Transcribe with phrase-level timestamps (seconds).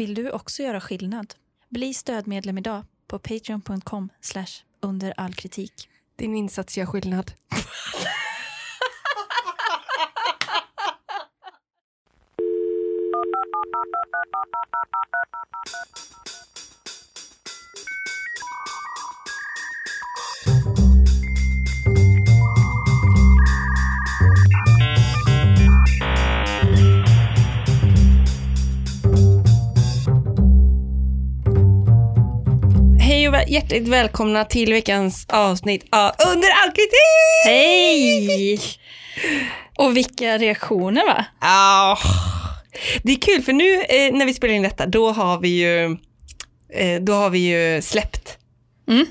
[0.00, 1.34] Vill du också göra skillnad?
[1.68, 4.08] Bli stödmedlem idag på patreon.com
[4.80, 5.88] under all kritik.
[6.16, 7.32] Din insats gör skillnad.
[33.50, 37.44] hjärtligt välkomna till veckans avsnitt av Under all kritik!
[37.44, 38.60] Hej!
[39.78, 41.24] Och vilka reaktioner va?
[41.40, 41.96] Ah,
[43.02, 45.96] det är kul för nu eh, när vi spelar in detta, då har vi ju,
[46.74, 48.36] eh, då har vi ju släppt
[48.88, 49.06] Mm.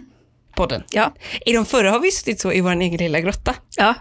[0.55, 0.83] podden.
[0.91, 1.13] Ja.
[1.45, 3.93] I de förra har vi suttit så i vår egen lilla grotta ja.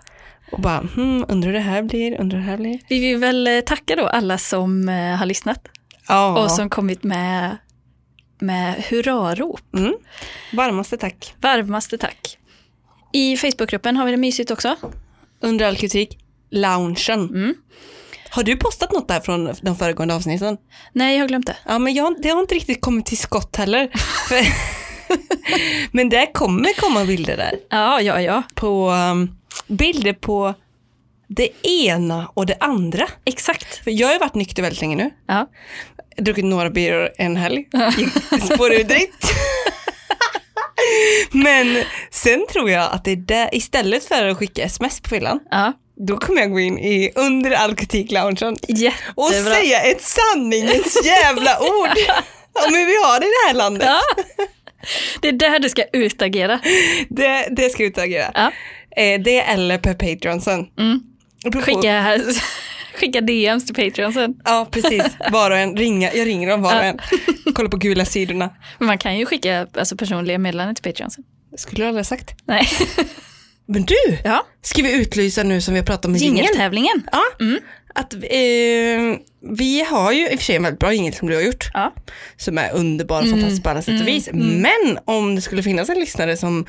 [0.53, 2.79] och bara, hmm, undrar hur det här blir, undrar hur det här blir.
[2.89, 5.69] Vi vill väl tacka då alla som eh, har lyssnat
[6.09, 7.57] Ja, och som kommit med,
[8.39, 9.75] med hurrarop.
[9.75, 9.95] mm.
[10.53, 11.35] varmaste tack.
[11.41, 12.39] Varmaste tack.
[13.13, 14.77] I Facebookgruppen har vi det mysigt också.
[15.41, 16.19] Under all kritik,
[16.51, 17.29] loungen.
[17.29, 17.55] Mm.
[18.31, 20.57] Har du postat något där från de föregående avsnitten?
[20.93, 21.57] Nej, jag har glömt det.
[21.67, 23.91] Ja, men jag, det har inte riktigt kommit till skott heller.
[25.93, 27.53] Men det kommer komma bilder där.
[27.71, 28.43] Ja, ja, ja.
[28.55, 30.55] På um, bilder på
[31.29, 33.09] det ena och det andra.
[33.25, 33.85] Exakt.
[33.85, 35.11] För jag har ju varit nykter väldigt länge nu.
[35.27, 35.49] Ja.
[36.19, 37.69] Druckit några bira en helg.
[38.55, 39.25] Spår ur direkt.
[41.33, 45.41] Men sen tror jag att det är där, istället för att skicka sms på fyllan,
[45.51, 45.73] ja.
[45.97, 48.57] då kommer jag gå in i under all kritik-loungen
[49.15, 51.99] och säga ett sanningens jävla ord
[52.67, 53.89] om hur vi har det i det här landet.
[53.89, 54.01] Ja.
[55.21, 56.61] Det är där du ska utagera.
[57.09, 58.31] Det, det ska jag utagera.
[58.35, 58.53] Ja.
[59.03, 60.67] Eh, det eller per Patreon sen.
[60.79, 61.01] Mm.
[61.65, 62.19] Skicka,
[62.99, 64.35] skicka DMs till Patreon sen.
[64.45, 65.03] Ja, precis.
[65.33, 65.77] Var och en.
[65.77, 66.15] Ringa.
[66.15, 66.99] Jag ringer dem var och en.
[67.55, 68.51] Kolla på gula sidorna.
[68.79, 71.25] Men Man kan ju skicka alltså, personliga meddelanden till Patreon sen.
[71.57, 72.35] Skulle du aldrig ha sagt.
[72.47, 72.69] Nej.
[73.67, 74.47] Men du, Ja.
[74.63, 76.15] ska vi utlysa nu som vi har pratat om?
[76.17, 77.09] Jingeltävlingen.
[77.13, 77.59] Ja, Mm.
[77.95, 79.21] att eh,
[79.57, 81.71] vi har ju i och för sig en väldigt bra jingel som du har gjort.
[81.75, 81.95] Ja.
[82.37, 84.29] Som är underbar och fantastisk på alla sätt och vis.
[84.33, 86.67] Men om det skulle finnas en lyssnare som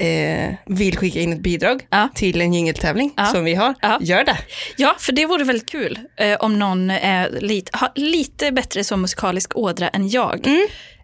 [0.00, 2.08] eh, vill skicka in ett bidrag Ja.
[2.14, 3.26] till en jingeltävling Ja.
[3.26, 3.98] som vi har, Ja.
[4.00, 4.38] gör det.
[4.76, 9.00] ja, för det vore väldigt kul eh, om någon är lite, har lite bättre som
[9.02, 10.46] musikalisk ådra än jag.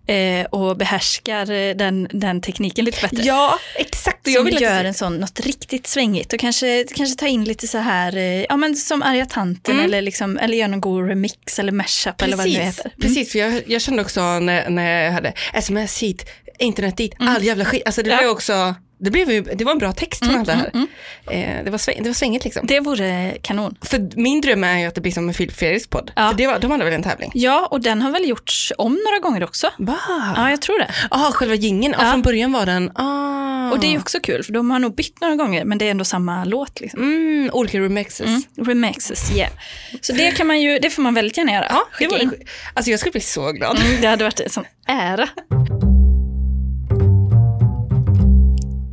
[0.07, 3.23] Eh, och behärskar eh, den, den tekniken lite bättre.
[3.23, 4.21] Ja, exakt.
[4.29, 7.79] Jag Som gör en sån, något riktigt svängigt och kanske, kanske ta in lite så
[7.79, 11.73] här, eh, ja men som arga tanten eller, liksom, eller gör någon god remix eller
[11.73, 12.91] mashup eller vad det nu Precis, heter.
[12.91, 13.01] Mm.
[13.01, 16.27] precis för jag, jag kände också när, när jag hade sms hit,
[16.59, 17.83] internet dit, all jävla skit.
[17.87, 18.17] Alltså det Mm.
[18.17, 18.23] Ja.
[18.23, 20.71] blev också, det, blev, ju- det var en bra text hon hade här.
[20.75, 20.87] mm,
[21.31, 22.67] Eh, det, var sväng, det var svängigt liksom.
[22.67, 23.75] Det vore kanon.
[23.83, 26.13] För min dröm är ju att det blir som en Filip Fredriks podd.
[26.17, 26.29] Ja.
[26.31, 27.31] För det var, de hade väl en tävling?
[27.35, 29.71] Ja, och den har väl gjorts om några gånger också.
[29.79, 29.99] Va?
[30.37, 30.91] Ja, jag tror det.
[31.11, 31.95] Jaha, själva jingeln.
[31.99, 32.11] Ja.
[32.11, 33.71] Från början var den, ah.
[33.73, 35.87] Och det är ju också kul, för de har nog bytt några gånger, men det
[35.87, 36.81] är ändå samma låt.
[36.81, 37.01] Liksom.
[37.03, 38.27] mm, olika remixes.
[38.27, 38.43] Mm.
[38.69, 39.51] Remixes, yeah.
[40.01, 41.67] Så det, kan man ju, det får man väldigt gärna göra.
[41.71, 42.31] Ja, det det.
[42.75, 43.79] Alltså jag skulle bli så glad.
[43.79, 45.29] Mm, det hade varit en sån ära.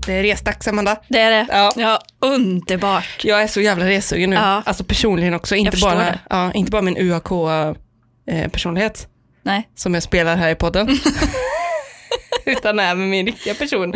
[0.05, 0.97] Det är resdags Amanda.
[1.07, 1.45] Det är det.
[1.49, 1.71] Ja.
[1.75, 3.23] Ja, underbart.
[3.23, 4.35] Jag är så jävla resugen nu.
[4.35, 4.63] Ja.
[4.65, 6.19] Alltså personligen också, inte bara, det.
[6.29, 9.07] ja, inte bara min UAK-personlighet.
[9.43, 9.69] Nej.
[9.75, 10.87] som jag spelar här i podden.
[12.45, 13.93] Utan även min riktiga person.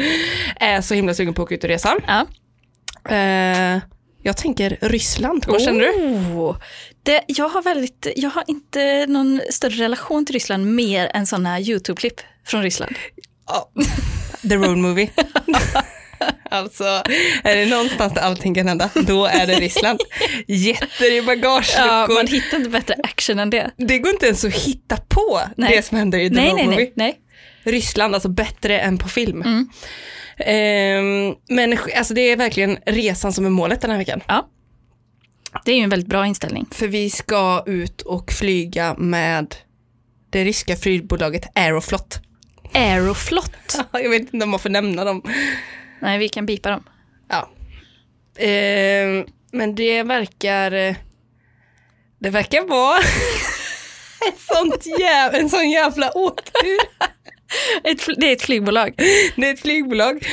[0.55, 1.97] Är så himla sugen på att åka ut och resa.
[2.07, 2.25] Ja.
[3.15, 3.79] Eh,
[4.23, 5.91] jag tänker Ryssland, vad känner du?
[5.91, 6.57] Oh,
[7.03, 11.59] det, jag, har väldigt, jag har inte någon större relation till Ryssland mer än sådana
[11.59, 12.95] YouTube-klipp från Ryssland.
[13.47, 13.71] Ja.
[14.41, 15.09] The road movie.
[16.49, 16.83] alltså,
[17.43, 19.99] är det någonstans där allting kan hända, då är det Ryssland.
[20.47, 22.13] Jätter i Ja, bagageluckor.
[22.13, 23.71] man hittar inte bättre action än det.
[23.77, 25.75] Det går inte ens att hitta på Nej.
[25.75, 27.19] det som händer i The Nej, nej, nej, nej.
[27.63, 29.41] Ryssland, alltså bättre än på film.
[29.41, 29.69] Mm.
[30.37, 34.21] Ehm, men alltså det är verkligen resan som är målet den här veckan.
[34.27, 34.49] Ja.
[35.65, 36.65] Det är ju en väldigt bra inställning.
[36.71, 39.55] För vi ska ut och flyga med
[40.29, 42.19] det ryska flygbolaget Aeroflot.
[42.73, 43.51] Aeroflot.
[43.91, 45.21] Jag vet inte om man får nämna dem.
[46.05, 46.83] Nej, vi kan bipa dem.
[47.29, 47.49] Ja.
[48.39, 50.71] Ehm, men det verkar...
[50.71, 50.95] eh,
[52.19, 52.97] Det verkar vara
[54.27, 56.77] ett sånt jäv, en sån jävla åktur.
[57.83, 58.93] Ett, det är ett flygbolag.
[59.35, 60.25] Det är ett flygbolag.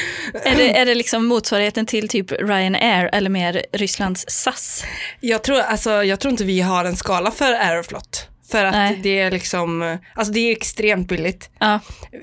[0.44, 4.84] Är det, är det liksom motsvarigheten till typ Ryanair eller mer Rysslands SAS?
[5.20, 8.28] Jag tror, alltså, jag tror inte vi har en skala för Aeroflot.
[8.52, 9.00] För att Nej.
[9.02, 11.50] det är liksom, alltså det är extremt billigt.
[11.58, 11.80] Ja.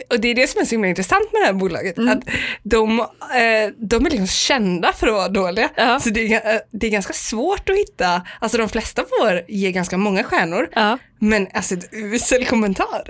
[0.10, 1.98] Och det är det som är så himla intressant med det här bolaget.
[1.98, 2.18] Mm.
[2.18, 2.24] Att
[2.64, 5.70] de, eh, de är liksom kända för att vara dåliga.
[5.76, 6.00] Ja.
[6.00, 9.72] Så det är, eh, det är ganska svårt att hitta, alltså de flesta får ge
[9.72, 10.70] ganska många stjärnor.
[10.74, 10.98] Ja.
[11.20, 13.04] Men alltså ett usel kommentar.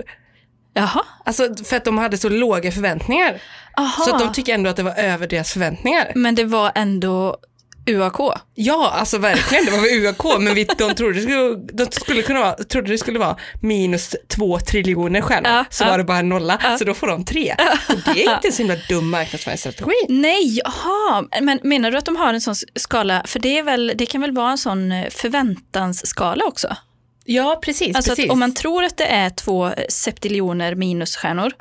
[0.74, 1.04] Jaha.
[1.24, 3.42] Alltså för att de hade så låga förväntningar.
[3.76, 4.04] Aha.
[4.04, 6.12] Så att de tycker ändå att det var över deras förväntningar.
[6.14, 7.36] Men det var ändå
[7.86, 8.16] UAK.
[8.54, 12.22] Ja, alltså verkligen, det var väl UAK, men vi, de trodde det skulle, de skulle
[12.22, 15.88] kunna vara, trodde det skulle vara minus två triljoner stjärnor, Ja, så ja.
[15.90, 16.78] var det bara nolla, Ja.
[16.78, 17.56] så då får de tre.
[17.88, 19.90] Och det är inte en så himla dum marknadsföringsstrategi.
[20.08, 21.24] Nej, jaha.
[21.40, 23.22] Men menar du att de har en sån skala?
[23.26, 26.76] För det, är väl, det kan väl vara en sån eh, förväntansskala också?
[27.24, 27.96] Ja, precis.
[27.96, 28.30] Alltså precis.
[28.30, 31.52] om man tror att det är två septiljoner minusstjärnor,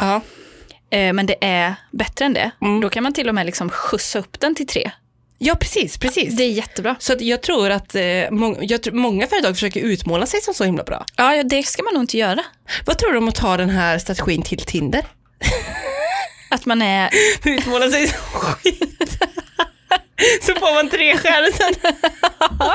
[0.91, 2.81] eh, men det är bättre än det, Mm.
[2.81, 4.91] då kan man till och med liksom skjutsa upp den till tre.
[5.39, 6.35] Ja, precis, precis.
[6.37, 6.95] Det är jättebra.
[6.99, 8.01] Så att jag tror att eh,
[8.31, 11.05] må, jag tror, många företag försöker utmåla sig som så himla bra.
[11.15, 12.39] Ja, ja, det ska man nog inte göra.
[12.85, 15.05] Vad tror du om att ta den här strategin till Tinder?
[16.51, 17.09] Att man är,
[17.45, 19.17] Utmåla sig som skit.
[20.41, 21.93] Så får man tre stjärnor sen.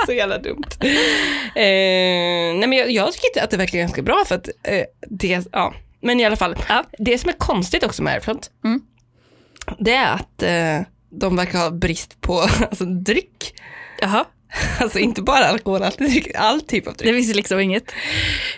[0.07, 0.65] Så jävla dumt.
[1.55, 5.47] Eh, nej men jag, jag tycker att det verkar ganska bra för att eh, det,
[5.53, 5.75] ja.
[6.01, 6.85] Men i alla fall, Ja.
[6.99, 8.81] det som är konstigt också med Airfront, Mm.
[9.79, 10.87] det är att eh,
[11.21, 12.41] de verkar ha brist på
[12.71, 13.55] alltså, dryck.
[14.01, 14.25] jaha,
[14.81, 15.93] Alltså inte bara alkohol, all,
[16.35, 17.13] all typ av dryck.
[17.13, 17.93] det finns liksom inget.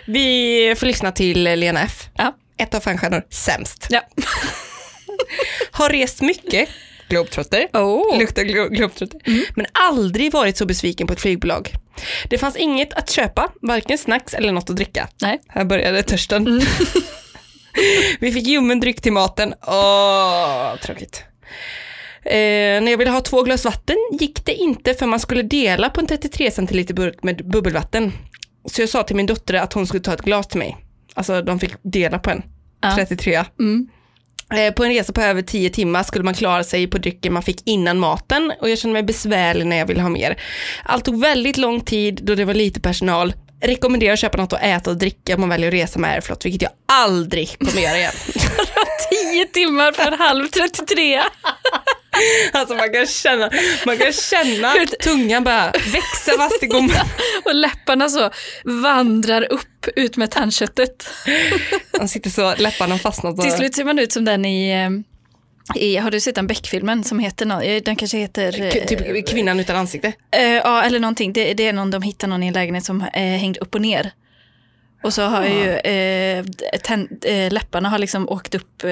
[0.07, 2.09] Vi får lyssna till Lena F.
[2.15, 2.35] Ja.
[2.57, 3.87] Ett av fem stjärnor, sämst.
[3.89, 4.01] Ja.
[5.71, 6.69] Har rest mycket,
[7.09, 7.67] globetrotter.
[7.73, 8.19] Oh.
[8.19, 9.19] Luktar glo- globetrotter.
[9.55, 11.71] Men aldrig varit så besviken på ett flygbolag.
[12.29, 15.07] Det fanns inget att köpa, varken snacks eller något att dricka.
[15.21, 15.39] Nej.
[15.47, 16.61] Här började törsten.
[18.19, 19.53] Vi fick ljummen dryck till maten.
[19.67, 21.23] Åh, tråkigt.
[22.29, 25.89] Eh, när jag ville ha två glas vatten gick det inte för man skulle dela
[25.89, 28.11] på en 33 centiliter burk med bubbelvatten.
[28.65, 30.77] Så jag sa till min dotter att hon skulle ta ett glas till mig.
[31.13, 32.43] Alltså de fick dela på en.
[32.81, 32.95] Ja.
[32.95, 33.43] 33.
[33.59, 33.87] Mm.
[34.53, 37.43] Eh, På en resa på över 10 timmar skulle man klara sig på drycken man
[37.43, 40.37] fick innan maten och jag kände mig besvärlig när jag ville ha mer.
[40.83, 43.33] Allt tog väldigt lång tid då det var lite personal.
[43.61, 46.45] Rekommenderar att köpa något att äta och dricka om man väljer att resa med Airflot,
[46.45, 48.11] vilket jag aldrig kommer göra igen.
[49.09, 51.21] Tio timmar för halv 33.
[52.51, 53.49] Alltså man kan känna,
[53.85, 54.73] man kan känna
[55.03, 56.95] tungan bara växa fast i gommen.
[57.45, 58.29] Och läpparna så
[58.63, 61.09] vandrar upp ut med tandköttet.
[61.99, 63.33] Man sitter så, läpparna bara.
[63.43, 64.89] Till slut ser man ut som den i, eh,
[65.81, 68.61] i har du sett den Beck-filmen som heter, nå- eh, den kanske heter...
[68.61, 70.13] eh, K- Typ kvinnan utan ansikte.
[70.31, 71.33] eh, ja, eller någonting.
[71.33, 73.81] Det, det är någon, de hittar någon i en lägenhet som är hängd upp och
[73.81, 74.11] ner.
[75.03, 76.45] Och så har ju eh,
[76.83, 78.89] tänd, eh, läpparna har liksom åkt upp, eh,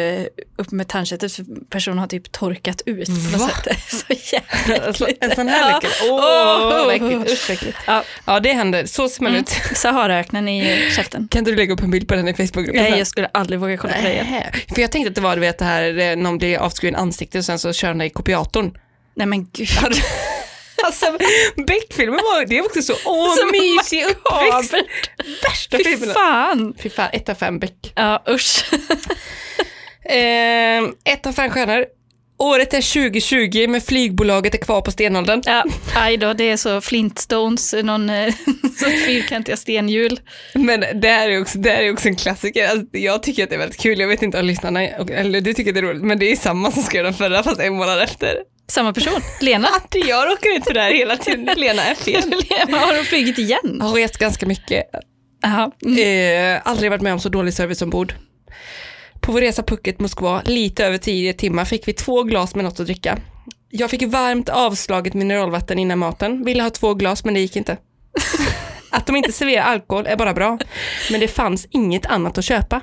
[0.58, 3.08] upp med tandköttet för personen har typ torkat ut.
[3.08, 3.78] På något sätt.
[3.90, 4.06] Så
[4.36, 5.24] jävla äckligt.
[5.24, 5.90] en sån här läcker.
[6.10, 7.32] Åh, vad äckligt.
[7.32, 7.78] Usch, vad äckligt.
[7.88, 8.04] Ja.
[8.26, 8.86] Ja, det händer.
[8.86, 9.42] Så ser man Mm.
[9.42, 9.50] ut.
[9.78, 11.28] Saharaöknen i käften.
[11.32, 12.84] Kan inte du lägga upp en bild på den i Facebookgruppen?
[12.84, 14.26] Nej, jag skulle aldrig våga kolla på det igen.
[14.26, 14.52] Nähä.
[14.76, 17.38] För jag tänkte att det var du vet, det här, eh, någon blir avskuren ansikte
[17.38, 18.78] och sen så kör den i kopiatorn.
[19.16, 19.68] Nej men gud.
[20.84, 21.06] Alltså
[21.68, 24.74] Beck-filmen var, det är också så, åh Så mysig uppväxt.
[25.44, 26.14] Värsta Fy filmen.
[26.14, 26.74] fan.
[26.80, 27.94] Fy fan, ett av fem Beck.
[27.96, 28.66] Ja usch.
[30.10, 30.84] Eh,
[31.14, 31.86] ett av fem stjärnor.
[32.38, 35.42] Året är 2020 men flygbolaget är kvar på stenåldern.
[35.46, 35.64] Ja,
[35.96, 38.34] aj då, det är så Flintstones, någon eh,
[38.80, 40.20] så fyrkantiga stenhjul.
[40.54, 42.68] Men det här är också, det här är också en klassiker.
[42.68, 45.54] Alltså, jag tycker att det är väldigt kul, jag vet inte om lyssnarna, eller du
[45.54, 47.74] tycker att det är roligt, men det är samma som skrev den förra fast en
[47.74, 48.38] månad efter.
[48.68, 49.68] Samma person, Lena.
[49.68, 52.30] Att jag råkar ut för det här hela tiden, Lena är fel.
[52.50, 53.76] Lena har hon flugit igen?
[53.80, 54.84] Jag har rest ganska mycket.
[55.86, 56.56] Mm.
[56.56, 58.14] Eh, aldrig varit med om så dålig service ombord.
[59.22, 62.80] På vår resa Phuket Moskva, lite över 10 timmar, fick vi två glas med något
[62.80, 63.18] att dricka.
[63.70, 67.78] Jag fick varmt avslaget mineralvatten innan maten, ville ha två glas men det gick inte.
[68.96, 70.58] Att de inte serverar alkohol är bara bra,
[71.12, 72.82] men det fanns inget annat att köpa.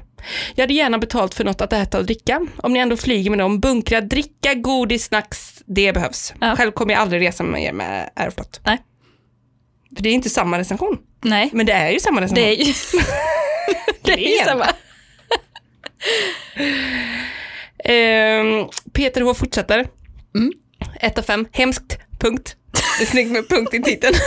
[0.54, 2.46] Jag hade gärna betalt för något att äta och dricka.
[2.56, 6.34] Om ni ändå flyger med dem, bunkra, dricka, godis, snacks, det behövs.
[6.40, 6.56] Ja.
[6.56, 8.60] Själv kommer jag aldrig resa med er med Aeroflot.
[8.64, 8.78] Nej.
[9.96, 10.98] För det är inte samma recension.
[11.24, 12.44] Nej, Men det är ju samma recension.
[12.44, 12.72] det är ju,
[14.02, 14.66] det är ju samma.
[17.84, 19.88] Ehm, Peter H fortsätter.
[20.34, 20.52] Mm.
[21.00, 22.56] Ett av fem, hemskt, punkt.
[22.98, 24.14] Det är snyggt med punkt i titeln.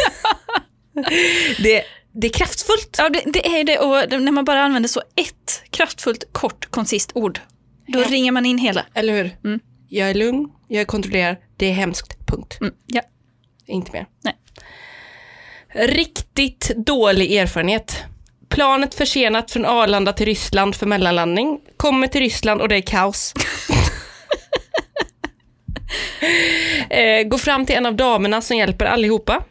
[1.63, 2.95] det, det är kraftfullt.
[2.97, 7.11] Ja, det, det är det och när man bara använder så ett kraftfullt, kort, koncist
[7.13, 7.39] ord,
[7.87, 8.05] då Ja.
[8.09, 8.85] ringer man in hela.
[8.93, 9.37] Eller hur?
[9.43, 9.59] Mm.
[9.89, 12.57] Jag är lugn, jag är kontrollerad, det är hemskt, punkt.
[12.61, 13.01] Mm, ja.
[13.67, 14.05] Inte mer.
[14.23, 14.35] Nej.
[15.87, 18.03] Riktigt dålig erfarenhet.
[18.49, 21.59] Planet försenat från Arlanda till Ryssland för mellanlandning.
[21.77, 23.33] Kommer till Ryssland och det är kaos.
[26.89, 29.43] eh, går fram till en av damerna som hjälper allihopa.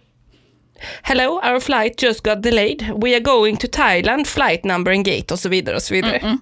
[1.03, 2.93] Hello, our flight just got delayed.
[3.03, 6.39] We are going to Thailand, flight number and gate och så vidare och så vidare.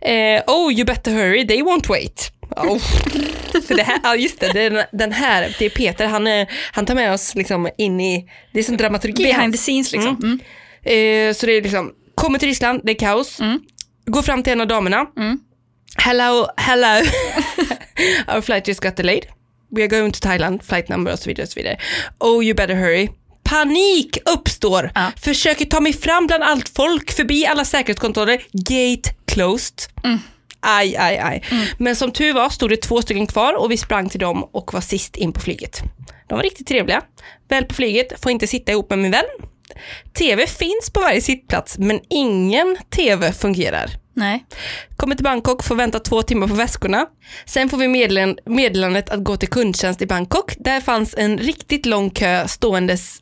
[0.00, 2.32] Eh, oh, you better hurry, they won't wait.
[2.56, 2.78] Oh.
[3.68, 6.28] För det här, ja just det, den, den här, det är Peter, han,
[6.72, 9.22] han tar med oss liksom in i, det är som dramaturgi.
[9.22, 10.16] Behind the scenes liksom.
[10.22, 10.40] Mm.
[10.82, 13.38] Eh, så det är liksom, kommer till Ryssland, det är kaos.
[14.06, 15.06] Går fram till en av damerna.
[15.16, 15.38] Mm.
[15.96, 16.86] Hello, hello.
[18.28, 19.26] Our flight just got delayed.
[19.70, 21.44] We are going to Thailand, flight number och så vidare.
[21.44, 21.78] Och så vidare.
[22.20, 23.08] Oh, you better hurry.
[23.48, 24.90] Panik uppstår.
[24.94, 25.12] Ja.
[25.16, 28.42] Försöker ta mig fram bland allt folk, förbi alla säkerhetskontroller.
[28.52, 29.74] Gate closed.
[30.60, 31.44] Aj, aj, aj.
[31.78, 34.72] Men som tur var stod det två stycken kvar och vi sprang till dem och
[34.72, 35.82] var sist in på flyget.
[36.28, 37.02] De var riktigt trevliga.
[37.48, 39.24] Väl på flyget, får inte sitta ihop med min vän.
[40.18, 43.90] TV finns på varje sittplats men ingen TV fungerar.
[44.18, 44.44] Nej.
[44.96, 47.06] Kommer till Bangkok, får vänta två timmar på väskorna.
[47.46, 50.54] Sen får vi meddelan- meddelandet att gå till kundtjänst i Bangkok.
[50.58, 53.16] Där fanns en riktigt lång kö ståendes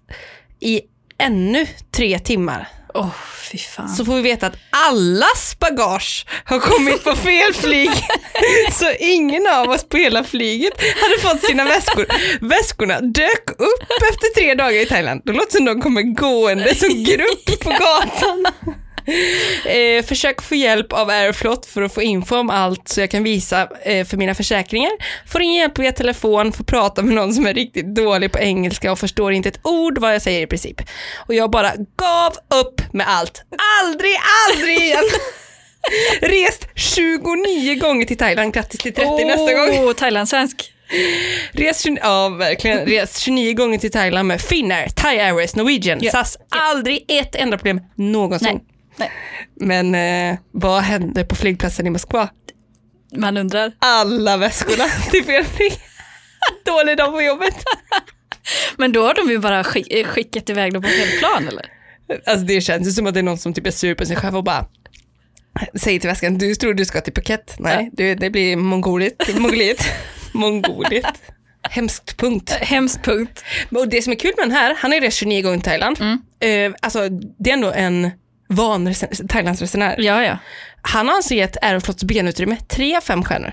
[0.60, 0.80] i
[1.18, 2.68] ännu tre timmar.
[2.94, 3.08] Åh,
[3.52, 3.88] fy fan.
[3.88, 7.90] Så får vi veta att allas bagage har kommit på fel flyg.
[8.72, 10.72] Så ingen av oss på hela flyget
[11.02, 12.06] hade fått sina väskor.
[12.40, 15.22] Väskorna dök upp efter tre dagar i Thailand.
[15.24, 18.46] Det låter som de kommer gående som grupp på gatan.
[19.66, 23.22] Eh, försök få hjälp av Aeroflot för att få info om allt så jag kan
[23.22, 24.90] visa eh, för mina försäkringar.
[25.26, 28.92] Får ingen hjälp via telefon, får prata med någon som är riktigt dålig på engelska
[28.92, 30.80] och förstår inte ett ord vad jag säger i princip.
[31.16, 33.42] Och jag bara gav upp med allt.
[33.82, 34.14] Aldrig,
[34.48, 35.04] aldrig igen!
[36.20, 39.94] Rest 29 gånger till Thailand, grattis till 30 nästa gång.
[39.94, 40.72] Thailandssvensk.
[41.52, 42.86] Res, 20 ja, verkligen.
[42.86, 46.10] Res 29 gånger till Thailand med Finnair, Thai Airways, Norwegian, Ja.
[46.12, 46.38] SAS.
[46.48, 48.48] Aldrig ett enda problem någonsin.
[48.52, 48.75] Nej.
[48.96, 49.10] Nej.
[49.60, 52.28] Men eh, vad hände på flygplatsen i Moskva?
[53.16, 53.72] Man undrar.
[53.78, 55.72] Alla väskorna till fel flyg.
[56.64, 57.54] Dålig dag på jobbet.
[58.76, 61.72] Men då har de ju bara skick, eh, skickat iväg dem på fel plan eller?
[62.26, 64.16] Alltså det känns ju som att det är någon som typ är sur på sig
[64.16, 64.66] själv och bara
[65.74, 67.56] säger till väskan, du tror du ska till Phuket?
[67.58, 69.34] Nej, du, det blir Mongoliet.
[69.34, 69.86] Mongoliet.
[70.32, 71.22] Mongoliet.
[71.70, 72.50] Hemskt punkt.
[72.50, 73.44] Hemskt punkt.
[73.70, 75.98] Och det som är kul med den här, han är rest 29 gånger i Thailand.
[76.40, 78.10] Eh, alltså det är ändå en
[78.48, 79.94] van resen- Thailandsresenär.
[79.98, 80.38] Ja, ja.
[80.82, 83.52] Han har alltså gett Aeroflots benutrymme 3 av 5 stjärnor.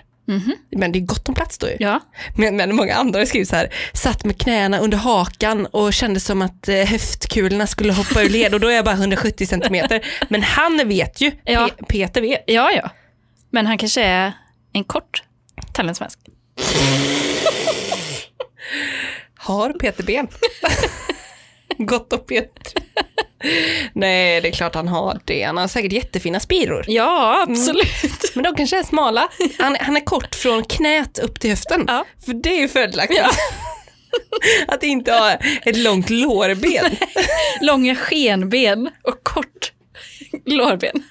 [0.75, 1.75] Men det är gott om plats då ju.
[1.79, 1.99] Ja.
[2.37, 6.19] Men, men många andra har skrivit så här, satt med knäna under hakan och kände
[6.19, 10.05] som att eh, höftkulorna skulle hoppa ur led och då är jag bara 170 centimeter.
[10.29, 11.69] Men han vet ju, Ja.
[11.79, 12.43] Pe- Peter vet.
[12.47, 12.89] Ja, ja.
[13.51, 14.33] Men han kanske är
[14.73, 15.23] en kort
[15.73, 16.19] thailandssvensk.
[19.37, 20.27] Har Peter ben?
[21.77, 22.73] Gott och Peter.
[23.93, 25.43] Nej, det är klart han har det.
[25.43, 26.85] Han har säkert jättefina spiror.
[26.87, 27.87] Ja, absolut.
[28.33, 29.29] Men de kanske är smala.
[29.59, 31.85] Han, han är kort från knät upp till höften.
[31.87, 32.05] Ja.
[32.25, 33.21] För det är ju fördelaktigt.
[34.67, 35.31] Att inte ha
[35.65, 36.95] ett långt lårben.
[37.61, 39.71] Långa skenben och kort
[40.45, 41.03] lårben.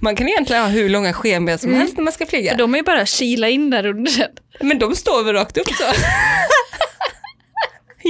[0.00, 2.50] Man kan egentligen ha hur långa skenben som helst när man ska flyga.
[2.50, 4.28] För de är ju bara kila in där under.
[4.60, 5.84] Men de står väl rakt upp så?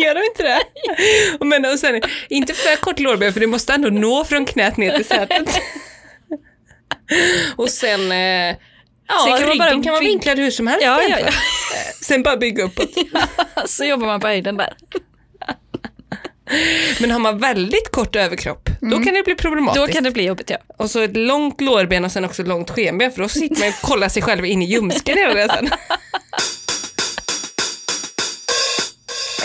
[0.05, 0.61] Gör de inte det?
[1.41, 4.77] Och Men och sen, inte för kort lårben för det måste ändå nå från knät
[4.77, 5.49] ner till sätet.
[7.57, 8.57] Och sen, eh, ja,
[9.25, 10.85] Sen kan man bara kan bygg- vinklad hur som helst.
[10.85, 11.33] Ja, ja, egentligen.
[12.03, 12.91] Sen bara bygga uppåt.
[13.67, 14.75] Så jobbar man på höjden där.
[17.01, 19.77] Men har man väldigt kort överkropp, då kan det bli problematiskt.
[19.77, 19.87] Mm.
[19.89, 20.57] Då kan det bli jobbigt ja.
[20.77, 23.75] Och så ett långt lårben och sen också långt skenben för då sitter man och
[23.89, 25.71] kollar sig själv in i ljumsken hela resan.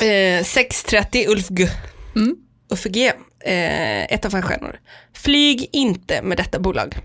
[0.02, 1.68] Eh, 6.30 Ulf G.
[2.16, 2.36] Mm.
[2.70, 3.12] Ulf G.
[3.46, 4.80] Eh, ett av fem stjärnor.
[5.14, 6.98] Flyg inte med detta bolag.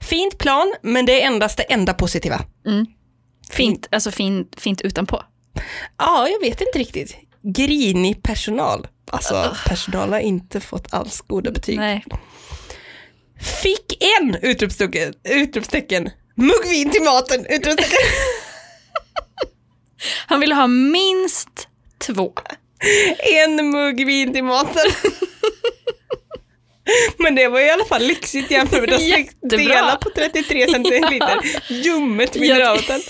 [0.00, 2.40] Fint plan, men det är endast det enda positiva.
[3.50, 5.22] Fint, alltså fint, fint utanpå.
[5.98, 7.16] Ja, jag vet inte riktigt.
[7.42, 8.86] Grinig personal.
[9.10, 11.78] Alltså, personal har inte fått alls goda betyg.
[11.78, 12.04] Nej.
[13.62, 14.36] Fick en!
[14.42, 15.14] Utropstecken.
[15.24, 16.10] utropstecken.
[16.34, 17.46] Muggvin till maten!
[17.46, 17.98] Utropstecken.
[20.26, 21.68] Han ville ha minst
[22.06, 22.32] två.
[23.36, 24.86] En mugg vin till maten.
[27.18, 29.00] Men det var i alla fall lyxigt jämfört med att
[29.50, 31.38] dela på 33 centiliter
[31.68, 33.00] ljummet mineralvatten.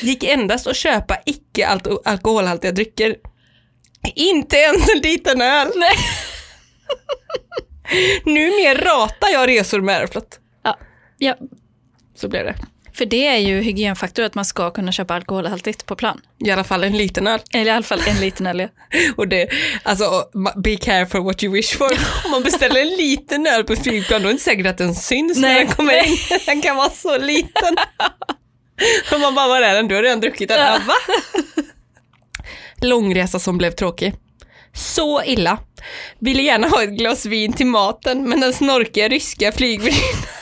[0.00, 3.16] Gick endast att köpa icke al- alkoholhaltiga drycker.
[4.14, 5.72] Inte ens en liten öl.
[5.76, 5.96] Nej.
[8.24, 10.38] Numer ratar jag resor med Aeroflot.
[10.64, 10.78] Ja.
[11.18, 11.36] ja,
[12.16, 12.54] Så blev det.
[13.02, 16.20] För det är ju hygienfaktor att man ska kunna köpa alkoholhaltigt på plan.
[16.44, 17.40] I alla fall en liten öl.
[17.54, 18.60] Eller i alla fall en liten öl.
[18.60, 18.68] ja.
[19.16, 19.48] Och det,
[19.82, 20.24] alltså,
[20.64, 21.90] be careful what you wish for.
[22.24, 24.94] Om man beställer en liten öl på flygplan, då är det inte säkert att den
[24.94, 25.64] syns när Nej.
[25.64, 26.16] den kommer in.
[26.46, 27.76] Den kan vara så liten.
[29.12, 29.88] Och man bara, var är den?
[29.88, 30.58] Du har redan druckit den.
[30.58, 30.80] Ja.
[30.86, 30.94] Va?
[32.76, 34.14] Långresa som blev tråkig.
[34.74, 35.58] Så illa.
[36.18, 40.41] Ville gärna ha ett glas vin till maten, men den snorkiga ryska flygvärdinnan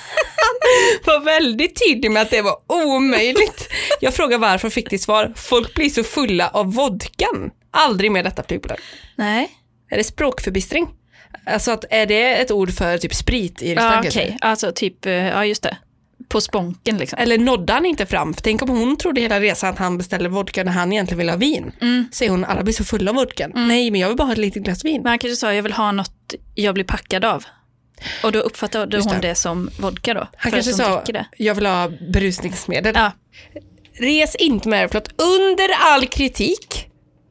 [1.06, 3.68] var väldigt tydlig med att det var omöjligt.
[4.00, 7.50] Jag frågade varför och fick till svar, folk blir så fulla av vodkan.
[7.70, 8.78] Aldrig med detta flygbolag.
[9.16, 9.50] Nej.
[9.90, 10.88] Är det språkförbistring?
[11.46, 14.12] Alltså att, är det ett ord för typ sprit i Ja, Ryssland okej.
[14.28, 14.46] kanske?
[14.46, 15.76] Alltså typ, eh, ja just det.
[16.28, 17.18] På sponken liksom.
[17.18, 18.34] Eller nådde han inte fram?
[18.34, 21.32] För tänk om hon trodde hela resan att han beställde vodka när han egentligen ville
[21.32, 21.72] ha vin.
[21.80, 22.08] Mm.
[22.12, 23.52] Säger hon, alla blir så fulla av vodkan.
[23.54, 25.02] Nej, men jag vill bara ha ett litet glas vin.
[25.02, 27.44] Men han kanske sa, jag vill ha något jag blir packad av.
[28.22, 29.28] Och då uppfattade Just hon det.
[29.28, 29.34] det.
[29.34, 30.28] som vodka då.
[30.36, 31.02] Han kanske sa,
[31.36, 32.94] jag vill ha berusningsmedel.
[32.96, 33.12] Ja,
[33.98, 36.86] Res inte med Aeroflot under all kritik.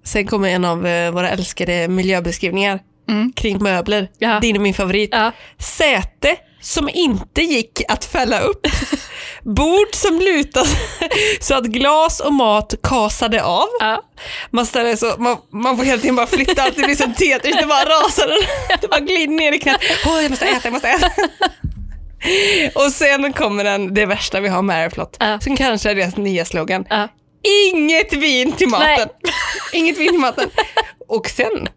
[0.06, 3.34] Sen kommer en av eh, våra älskade miljöbeskrivningar Mm.
[3.34, 4.08] kring möbler.
[4.18, 4.40] Ja.
[4.40, 5.10] Din är min favorit.
[5.14, 8.68] ja, Säte som inte gick att fälla upp.
[9.56, 10.70] Bord som lutade
[11.40, 13.68] så att glas och mat kasade av.
[13.80, 14.04] ja.
[14.52, 17.56] Man, ställer så, man, man får hela tiden bara flytta allt, det blir som Tetris,
[17.56, 18.28] det bara rasar,
[18.82, 19.82] det bara glider ner i knät.
[20.06, 21.10] Åh, jag måste äta, jag måste äta.
[22.76, 25.40] Och sen kommer den, det värsta vi har med Aeroflot, Ja.
[25.40, 26.86] som kanske är deras nya slogan.
[26.90, 27.08] ja.
[27.74, 28.86] Inget vin till maten.
[29.24, 29.34] Nej.
[29.74, 30.50] Inget vin till maten.
[31.08, 31.68] Och sen,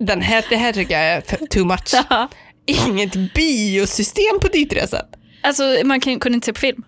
[0.00, 1.94] den här, det här tycker jag är too much.
[2.10, 2.28] ja.
[2.66, 5.02] Inget biosystem på ditresan.
[5.46, 6.82] Alltså man kan, kunde inte se på film.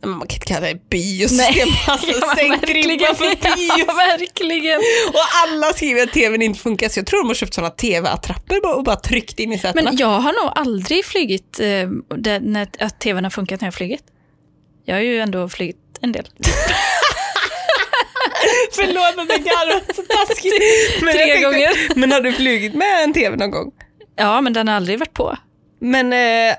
[0.00, 1.68] Men man kan inte kalla det biosystem.
[1.86, 3.24] Alltså, Ja, sänk ribban för
[3.56, 3.74] bio.
[3.86, 4.80] Ja, verkligen.
[5.08, 8.76] Och alla skriver att tvn inte funkar, så jag tror de har köpt sådana tv-attrapper
[8.76, 9.82] och bara tryckt in i sätena.
[9.90, 11.68] Men jag har nog aldrig flygit eh,
[12.40, 14.02] när, att tvn har funkat när jag har flugit.
[14.84, 16.28] Jag har ju ändå flugit en del.
[18.72, 20.52] Förlåt att jag garvar så taskigt.
[21.02, 21.98] Men Tre tänkte- gånger.
[21.98, 23.72] Men har du flugit med en tv någon gång?
[24.16, 25.36] Ja, men den har aldrig varit på.
[25.80, 26.50] Men eh,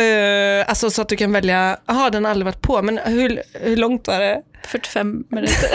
[0.00, 3.42] eh, alltså så att du kan välja, jaha den har aldrig varit på, men hur,
[3.52, 4.42] hur långt var det?
[4.66, 5.70] 45 minuter.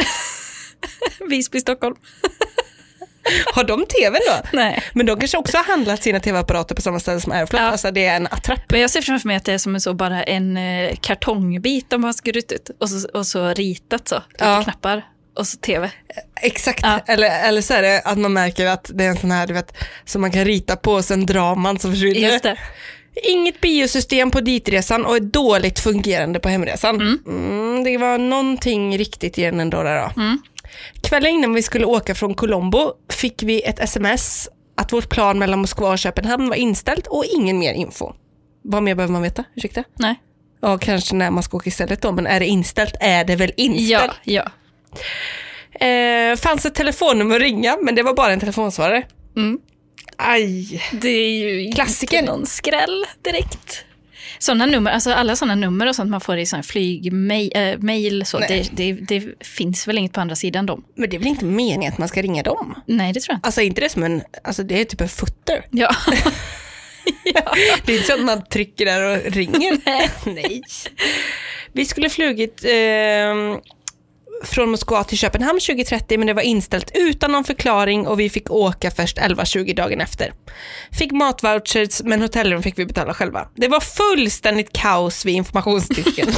[1.29, 1.95] Visby, Stockholm.
[3.53, 4.47] Har de tv då?
[4.57, 4.83] Nej.
[4.93, 7.67] Men de kanske också har handlat sina tv-apparater på samma ställe som Aeroflot, Ja.
[7.67, 8.59] alltså det är en attrapp.
[8.69, 11.89] Men jag ser framför mig att det är som en så bara en eh, kartongbit
[11.89, 14.63] de har skurit ut och så, och så ritat så, lite Ja.
[14.63, 15.03] knappar
[15.35, 15.91] och så tv.
[16.41, 16.99] Exakt, Ja.
[17.07, 19.53] eller, eller så är det att man märker att det är en sån här, du
[19.53, 19.73] vet,
[20.05, 22.57] som man kan rita på och sen drar man så försvinner Just det.
[23.23, 26.95] Inget biosystem på ditresan och ett dåligt fungerande på hemresan.
[27.27, 30.21] Mm, det var någonting riktigt i den ändå där då.
[30.21, 30.41] Mm.
[31.03, 35.59] Kvällen innan vi skulle åka från Colombo fick vi ett sms att vårt plan mellan
[35.59, 38.13] Moskva och Köpenhamn var inställt och ingen mer info.
[38.63, 39.43] Vad mer behöver man veta?
[39.55, 39.83] Ursäkta?
[39.99, 40.15] Nej.
[40.61, 43.51] Ja, kanske när man ska åka istället då, men är det inställt är det väl
[43.57, 44.11] inställt?
[44.23, 44.51] Ja, ja.
[45.79, 49.03] Eh, fanns ett telefonnummer att ringa, men det var bara en telefonsvarare.
[49.37, 49.59] Mm.
[50.17, 50.83] Aj.
[50.91, 52.19] Det är ju Klassiker.
[52.19, 53.85] inte någon skräll direkt.
[54.39, 58.25] Sådana nummer, alltså alla sådana nummer och sånt man får i sån flygmail, äh, mail,
[58.25, 58.69] så, Nej.
[58.71, 60.83] det, det, det finns väl inget på andra sidan dem?
[60.95, 62.75] Men det är väl inte meningen att man ska ringa dem?
[62.85, 63.47] Nej, det tror jag inte.
[63.47, 65.65] Alltså inte det som en, alltså det är typ en footer.
[65.71, 65.95] Ja.
[67.85, 69.77] Det är inte så att man trycker där och ringer.
[70.33, 70.61] Nej.
[71.73, 72.71] Vi skulle flugit eh,
[74.43, 78.51] från Moskva till Köpenhamn 2030 men det var inställt utan någon förklaring och vi fick
[78.51, 80.33] åka först 11.20 dagen efter.
[80.91, 83.47] Fick matvouchers men hotellrum fick vi betala själva.
[83.55, 86.27] Det var fullständigt kaos vid informationsdisken.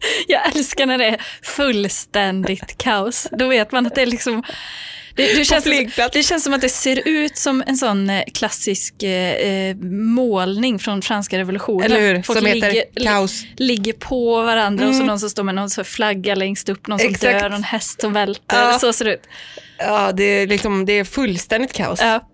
[0.28, 3.28] Jag älskar när det är fullständigt kaos.
[3.32, 4.42] Då vet man att det är liksom...
[5.20, 6.12] Det, det, känns, flygplats.
[6.12, 10.78] det känns som att det ser ut som en sån eh, klassisk eh, eh, målning
[10.78, 11.84] från franska revolutionen.
[11.92, 12.22] Eller hur?
[12.22, 13.42] Folk Som heter ligger, kaos.
[13.42, 15.06] li- ligger på varandra och så Mm.
[15.06, 17.40] någon som står med någon flagga längst upp, någon som Exakt.
[17.40, 18.56] dör, någon häst som välter.
[18.56, 18.78] Ja.
[18.78, 19.22] Så ser det ut.
[19.78, 21.98] Ja, det är, liksom, det är fullständigt kaos.
[22.02, 22.26] Ja.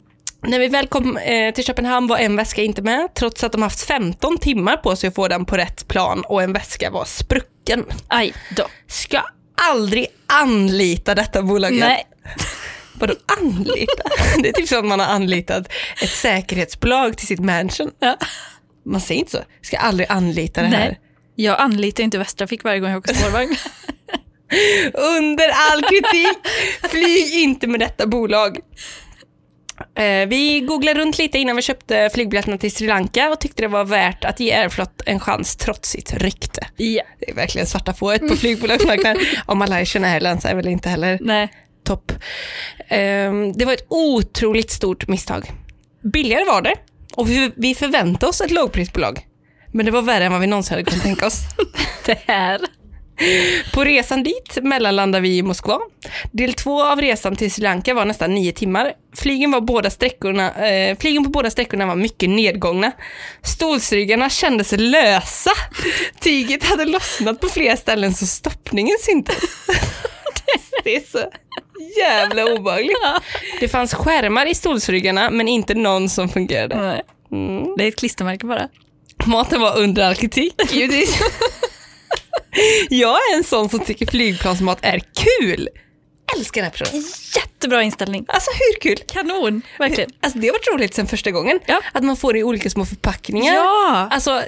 [0.42, 3.62] När vi väl kom eh, till Köpenhamn var en väska inte med, trots att de
[3.62, 7.04] haft 15 timmar på sig att få den på rätt plan och en väska var
[7.04, 7.84] sprucken.
[8.08, 8.64] Aj då.
[8.88, 9.22] Ska
[9.70, 11.72] aldrig anlita detta bolag.
[11.72, 12.06] Nej.
[12.98, 14.02] Vadå anlita?
[14.42, 15.68] Det är typ som att man har anlitat
[16.02, 17.90] ett säkerhetsbolag till sitt mansion.
[17.98, 18.16] Ja.
[18.84, 19.38] Man säger inte så.
[19.62, 20.78] Ska aldrig anlita det här.
[20.78, 21.00] Nej.
[21.34, 23.56] Jag anlitar inte Västtrafik varje gång jag åker spårvagn.
[24.94, 26.38] Under all kritik,
[26.90, 28.58] flyg inte med detta bolag.
[29.94, 33.68] Eh, vi googlade runt lite innan vi köpte flygbiljetterna till Sri Lanka och tyckte det
[33.68, 36.66] var värt att ge Aeroflot en chans trots sitt rykte.
[36.76, 37.02] ja.
[37.20, 39.22] Det är verkligen svarta fåret på flygbolagsmarknaden.
[39.46, 41.52] Och Malaysian Airlines är väl inte heller Nej.
[41.86, 42.12] Topp.
[42.88, 45.52] Ehm, det var ett otroligt stort misstag.
[46.02, 46.74] Billigare var det
[47.16, 49.26] och vi, vi förväntade oss ett lågprisbolag.
[49.72, 51.40] Men det var värre än vad vi någonsin hade kunnat tänka oss.
[52.06, 52.60] Det här.
[53.72, 55.78] På resan dit mellanlandade vi i Moskva.
[56.32, 58.92] Del två av resan till Sri Lanka var nästan nio timmar.
[59.16, 62.92] Flygen, var båda sträckorna, eh, flygen på båda sträckorna var mycket nedgångna.
[63.42, 65.50] Stolsryggarna kändes lösa.
[66.20, 69.36] Tyget hade lossnat på flera ställen så stoppningen syntes.
[70.84, 71.18] det är så...
[71.98, 72.96] jävla obehagligt.
[73.60, 77.02] Det fanns skärmar i stolsryggarna men inte någon som fungerade.
[77.32, 77.76] Mm.
[77.76, 78.68] Det är ett klistermärke bara.
[79.24, 80.54] Maten var under all kritik.
[82.88, 85.68] Jag är en sån som tycker flygplansmat är kul.
[86.36, 87.04] Älskar den här personen.
[87.36, 88.24] Jättebra inställning.
[88.28, 88.96] Alltså hur kul?
[89.06, 90.10] Kanon, verkligen.
[90.20, 91.60] Alltså det har varit roligt sen första gången.
[91.66, 91.80] Ja.
[91.92, 93.54] Att man får det i olika små förpackningar.
[93.54, 94.08] Ja.
[94.10, 94.42] Alltså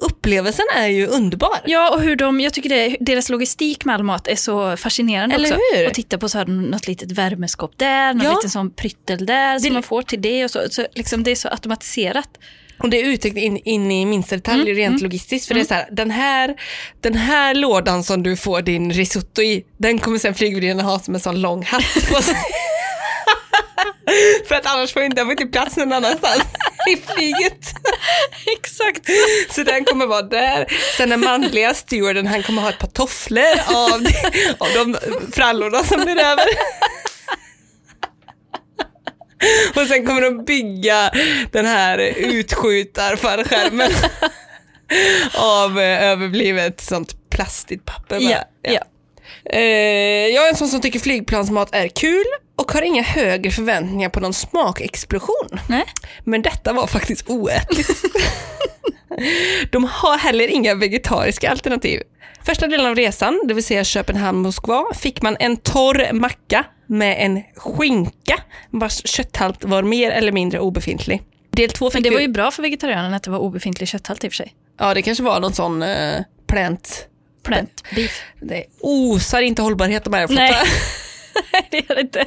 [0.00, 1.58] upplevelsen är ju underbar.
[1.64, 5.34] Ja, och hur de, jag tycker det, deras logistik med all mat är så fascinerande
[5.34, 5.60] Eller också.
[5.74, 5.86] hur?
[5.86, 8.34] Och titta på så här, något litet värmeskåp där, någon Ja.
[8.34, 10.44] liten sån pryttel där Det- som man får till det.
[10.44, 12.28] Och så, så liksom, det är så automatiserat.
[12.78, 15.48] Och det är uttryckt in, in i minsta detalj Mm, rent logistiskt.
[15.48, 16.54] För det är så här, den här,
[17.00, 21.14] den här lådan som du får din risotto i, den kommer sen flygvärdinnan ha som
[21.14, 22.36] en sån lång hatt på sig.
[24.48, 26.42] för att annars får inte, den får inte plats någon annanstans
[26.90, 27.72] i flyget.
[28.58, 29.06] Exakt.
[29.50, 30.66] Så den kommer vara där.
[30.96, 34.06] Sen den manliga stewarden, han kommer ha ett par tofflor av,
[34.58, 34.96] av de
[35.32, 36.44] frallorna som blir över.
[39.76, 41.10] Och sen kommer de bygga
[41.52, 43.90] den här utskjutarfallskärmen
[45.34, 48.18] av eh, överblivet sånt plastigt papper.
[48.20, 48.80] Ja, ja.
[49.50, 52.24] Eh, jag är en sån som tycker flygplansmat är kul
[52.56, 55.60] och har inga högre förväntningar på någon smakexplosion.
[55.68, 55.84] Nej.
[56.24, 57.88] Men detta var faktiskt oätligt.
[59.72, 62.02] De har heller inga vegetariska alternativ.
[62.46, 67.42] Första delen av resan, det vill säga Köpenhamn-Moskva, fick man en torr macka med en
[67.56, 71.22] skinka vars kötthalt var mer eller mindre obefintlig.
[71.50, 74.28] Del två Men det var ju bra för vegetarianerna att det var obefintlig kötthalt i
[74.28, 74.54] och för sig.
[74.78, 77.08] Ja, det kanske var någon sån uh, plant...
[77.42, 78.22] Plant beef.
[78.40, 80.54] Det osar inte hållbarhet de här Nej.
[81.70, 82.24] det gör det inte.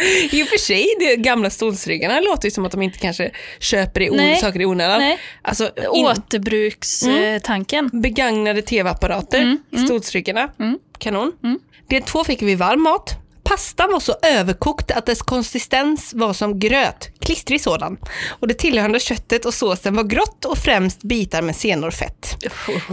[0.30, 4.00] I och för sig, de gamla stolsryggarna låter ju som att de inte kanske köper
[4.00, 4.36] i Nej.
[4.36, 4.98] saker i onödan.
[5.00, 5.18] Nej.
[5.42, 7.90] Alltså, in, Återbrukstanken.
[7.92, 10.50] begagnade tv-apparater Mm, i stolsryggarna.
[10.58, 10.78] Mm.
[10.98, 11.32] Kanon.
[11.44, 11.58] Mm.
[11.88, 13.16] Del två fick vi varm mat.
[13.42, 17.96] Pastan var så överkokt att dess konsistens var som gröt, klistrig sådan.
[18.28, 22.36] Och det tillhörande köttet och såsen var grått och främst bitar med senor fett.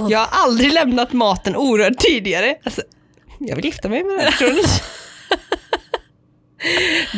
[0.10, 2.56] Jag har aldrig lämnat maten orörd tidigare.
[2.64, 2.82] Alltså,
[3.40, 4.64] jag vill gifta mig med den här personen.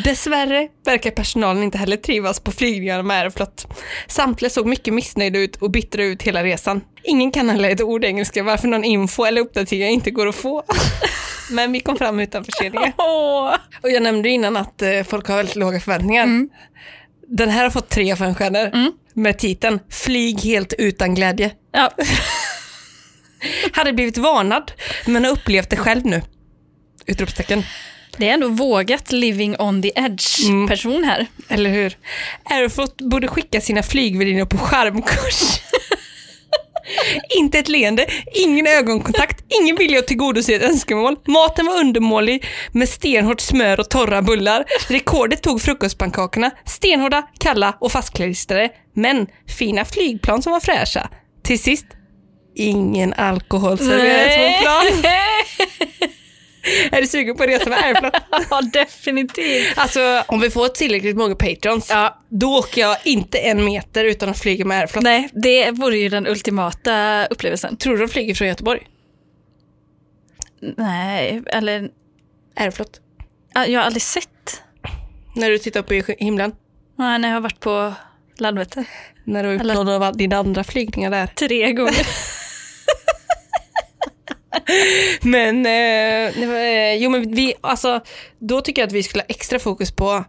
[0.04, 3.68] Dessvärre verkar personalen inte heller trivas på flygningarna med Aeroflot.
[4.08, 6.82] Samtliga såg mycket missnöjda ut och bittra ut hela resan.
[7.04, 10.64] Ingen kan heller ett ord engelska varför någon info eller uppdatering inte går att få.
[11.52, 12.94] Men vi kom fram utan förseningar.
[13.82, 16.28] Och jag nämnde innan att eh, folk har väldigt låga förväntningar.
[17.28, 18.92] Den här har fått tre av fem stjärnor Mm.
[19.14, 21.52] med titeln Flyg helt utan glädje.
[21.72, 21.92] Ja.
[23.74, 24.72] Hade blivit varnad
[25.06, 26.22] men har upplevt det själv nu.
[27.06, 27.64] Utropstecken.
[28.18, 30.68] Det är ändå vågat living on the edge Mm.
[30.68, 31.26] person här.
[31.50, 31.98] Eller hur?
[32.44, 35.60] Aeroflot borde skicka sina flygvärdinnor på skärmkurs.
[37.38, 41.16] Inte ett leende, ingen ögonkontakt, ingen vilja att tillgodose ett önskemål.
[41.28, 44.66] Maten var undermålig med stenhårt smör och torra bullar.
[44.88, 48.70] Rekordet tog frukostpannkakorna, stenhårda, kalla och fastklistrade.
[48.96, 51.10] Men fina flygplan som var fräscha.
[51.44, 51.86] Till sist,
[52.56, 55.12] ingen alkohol serverades på plan.
[56.92, 58.14] Är du sugen på att resa med Aeroflot?
[58.50, 59.78] ja, definitivt.
[59.78, 64.30] Alltså om vi får tillräckligt många patrons, Ja, då åker jag inte en meter utan
[64.30, 65.04] att flyga med Aeroflot.
[65.04, 67.78] nej, det vore ju den ultimata upplevelsen.
[67.78, 68.82] Tror du de flyger från Göteborg?
[70.78, 71.90] Nej, eller
[72.56, 73.02] Aeroflot.
[73.54, 74.62] ja, jag har aldrig sett.
[75.36, 76.52] När du tittar upp i himlen.
[76.98, 77.94] Nej, när jag har varit på
[78.38, 78.86] Landvetter.
[79.24, 81.28] När du har Eller- uppnått av dina andra flygningar där.
[81.28, 82.08] Tre gånger.
[85.22, 88.02] Men, eh, eh, jo men vi, alltså,
[88.40, 90.24] då tycker jag att vi skulle ha extra fokus på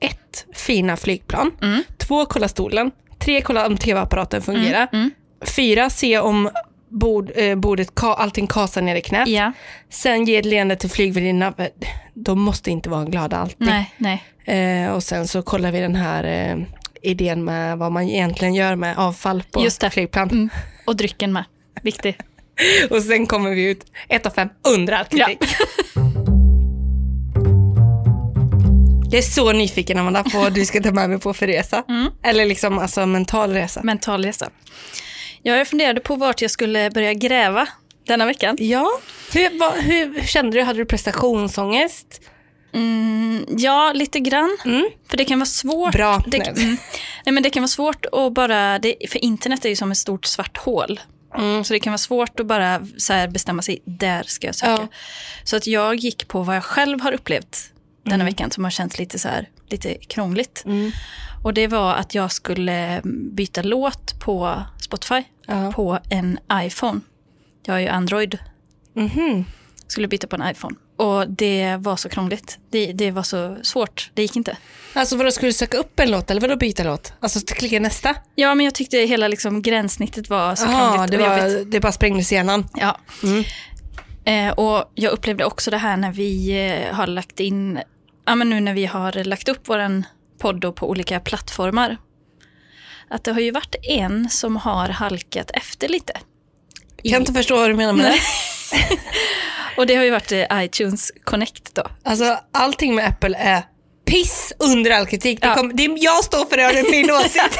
[0.00, 1.50] ett, fina flygplan.
[1.62, 1.82] Mm.
[1.98, 2.90] Två, kolla stolen.
[3.18, 4.88] Tre, kolla om tv-apparaten fungerar.
[4.92, 5.10] Mm.
[5.56, 6.50] Fyra, se om
[6.88, 9.28] bord, eh, bordet, ka, allting kasar ner i knät.
[9.28, 9.52] Ja,
[9.90, 11.54] Sen ge ett leende till flygvärdinnan.
[12.14, 13.66] De måste inte vara glada alltid.
[13.68, 14.22] nej, nej.
[14.46, 16.56] Eh, och sen så kollar vi den här eh,
[17.02, 19.90] idén med vad man egentligen gör med avfall på Just det.
[19.90, 20.30] flygplan.
[20.30, 20.48] Mm.
[20.84, 21.44] Och drycken med.
[21.82, 22.16] Viktig.
[22.90, 25.38] Och sen kommer vi ut ett av fem under all kritik.
[29.14, 31.84] Jag är så nyfiken Amanda på vad du ska ta med mig på för resa.
[31.88, 32.10] Mm.
[32.22, 33.80] Eller liksom alltså mental resa.
[33.82, 34.50] Mental resa.
[35.42, 37.68] Ja, jag funderade på vart jag skulle börja gräva
[38.06, 38.56] denna veckan.
[38.58, 38.88] Ja,
[39.32, 40.62] hur, vad, hur, kände du?
[40.62, 42.20] Hade du prestationsångest?
[42.74, 44.56] Mm, ja, lite grann.
[44.64, 44.88] Mm.
[45.10, 45.92] För det kan vara svårt.
[45.92, 46.22] Bra.
[46.26, 46.48] Det, Nej.
[46.48, 46.76] mm,
[47.26, 49.98] nej, men det kan vara svårt att bara, det, för internet är ju som ett
[49.98, 51.00] stort svart hål.
[51.38, 51.64] Mm.
[51.64, 54.72] Så det kan vara svårt att bara så bestämma sig, där ska jag söka.
[54.72, 54.88] Ja.
[55.44, 57.70] Så att jag gick på vad jag själv har upplevt
[58.02, 58.26] denna Mm.
[58.26, 60.62] veckan som har känts lite så här, lite krångligt.
[60.66, 60.90] Mm.
[61.44, 63.00] Och det var att jag skulle
[63.32, 65.72] byta låt på Spotify Ja.
[65.72, 67.00] på en iPhone.
[67.66, 68.38] Jag har ju Android.
[68.92, 69.44] Mhm.
[69.86, 70.76] Skulle byta på en iPhone.
[70.96, 72.58] Och det var så krångligt.
[72.70, 74.10] Det, det var så svårt.
[74.14, 74.56] Det gick inte.
[74.92, 77.12] Alltså vadå, skulle du söka upp en låt eller vadå byta låt?
[77.20, 78.14] Alltså klicka nästa?
[78.34, 81.92] Ja, men jag tyckte hela liksom, gränssnittet var så Jaha, krångligt det, var, det bara
[81.92, 82.68] sprängdes i hjärnan.
[82.74, 82.98] Ja.
[83.22, 83.44] Mm.
[84.24, 87.80] Eh, och jag upplevde också det här när vi eh, har lagt in,
[88.26, 90.04] ja men nu när vi har lagt upp våran
[90.38, 91.96] podd på olika plattformar.
[93.08, 96.12] Att det har ju varit en som har halkat efter lite.
[97.10, 98.18] Kan inte förstå vad du menar med det.
[99.76, 101.82] Och det har ju varit eh, iTunes Connect då.
[102.04, 103.62] Alltså allting med Apple är
[104.06, 105.40] piss under all kritik.
[105.42, 107.58] Det kom, det är, jag står för det och det är min åsikt.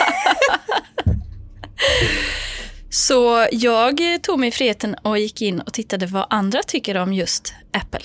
[2.90, 7.12] Så jag eh, tog mig friheten och gick in och tittade vad andra tycker om
[7.12, 8.04] just Apple.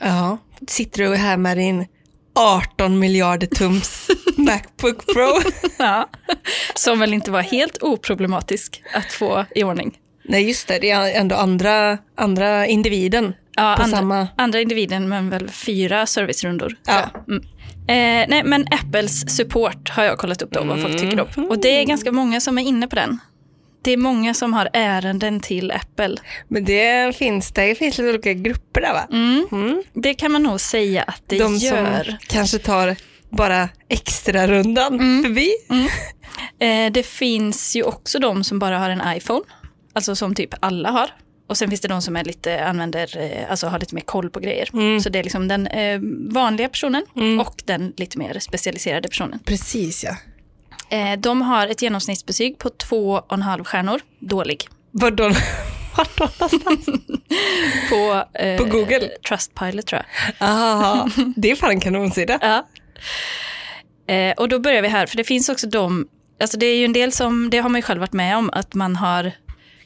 [0.00, 1.86] ja, sitter du här med din
[2.34, 5.52] 18 miljarder tums Macbook Pro?
[5.78, 6.08] Ja.
[6.74, 9.98] Som väl inte var helt oproblematisk att få i ordning.
[10.24, 14.28] Nej just det, det är ändå andra, andra individen Ja, på andra, samma...
[14.36, 16.76] andra individen men väl fyra servicerundor.
[16.86, 17.10] Ja.
[17.28, 17.42] Mm.
[17.88, 21.44] Eh, nej, men Apples support har jag kollat upp då, vad folk tycker om.
[21.48, 23.18] Och det är ganska många som är inne på den.
[23.84, 26.16] Det är många som har ärenden till Apple.
[26.48, 29.06] Men det finns, det finns lite olika grupper där va?
[29.52, 29.82] Mm.
[29.92, 32.04] Det kan man nog säga att det De gör.
[32.04, 32.96] som kanske tar
[33.30, 35.50] bara extra rundan förbi.
[36.58, 39.44] Eh, det finns ju också de som bara har en iPhone.
[39.92, 41.10] Alltså som typ alla har.
[41.46, 44.30] Och sen finns det de som är lite, använder, eh, alltså har lite mer koll
[44.30, 45.00] på grejer.
[45.00, 46.00] Så det är liksom den eh,
[46.32, 47.04] vanliga personen
[47.40, 49.38] och den lite mer specialiserade personen.
[49.44, 50.16] Precis ja.
[50.96, 54.00] Eh, de har ett genomsnittsbetyg på två och en halv stjärnor.
[54.18, 54.68] Dålig.
[54.90, 55.24] Vart då?
[55.96, 56.86] Vart då någonstans?
[57.90, 59.08] På, eh, På Google?
[59.28, 60.48] Trustpilot tror jag.
[60.48, 62.38] Aha, det är fan en kanonsida.
[62.42, 62.66] Ja.
[64.14, 66.08] Eh, och då börjar vi här, för det finns också de,
[66.40, 68.50] alltså det är ju en del som, det har man ju själv varit med om,
[68.52, 69.32] att man har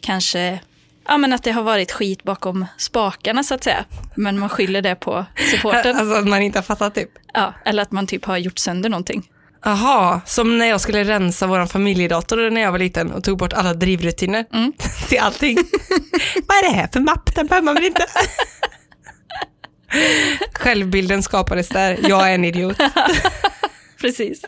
[0.06, 0.60] kanske,
[1.08, 3.84] ja men att det har varit skit bakom spakarna så att säga.
[4.14, 5.96] Men man skyller det på supporten.
[6.00, 7.10] Alltså att man inte har fattat typ.
[7.34, 9.28] ja, eller att man typ har gjort sönder någonting.
[9.64, 13.52] Aha, som när jag skulle rensa vår familjedator när jag var liten och tog bort
[13.52, 14.44] alla drivrutiner
[15.08, 15.56] till allting.
[16.48, 17.34] Vad är det här för mapp?
[17.34, 18.06] Den behöver man väl inte?
[20.52, 21.98] Självbilden skapades där.
[22.08, 22.76] Jag är en idiot.
[24.00, 24.42] Precis.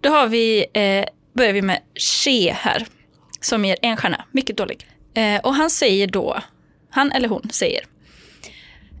[0.00, 1.04] Då har vi, eh,
[1.36, 2.86] börjar vi med She här,
[3.46, 4.88] som ger en stjärna, mycket dålig.
[5.14, 6.40] Eh, och han säger då,
[6.90, 7.84] han eller hon säger,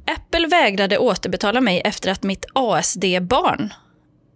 [0.06, 3.72] Apple vägrade återbetala mig efter att mitt ASD-barn,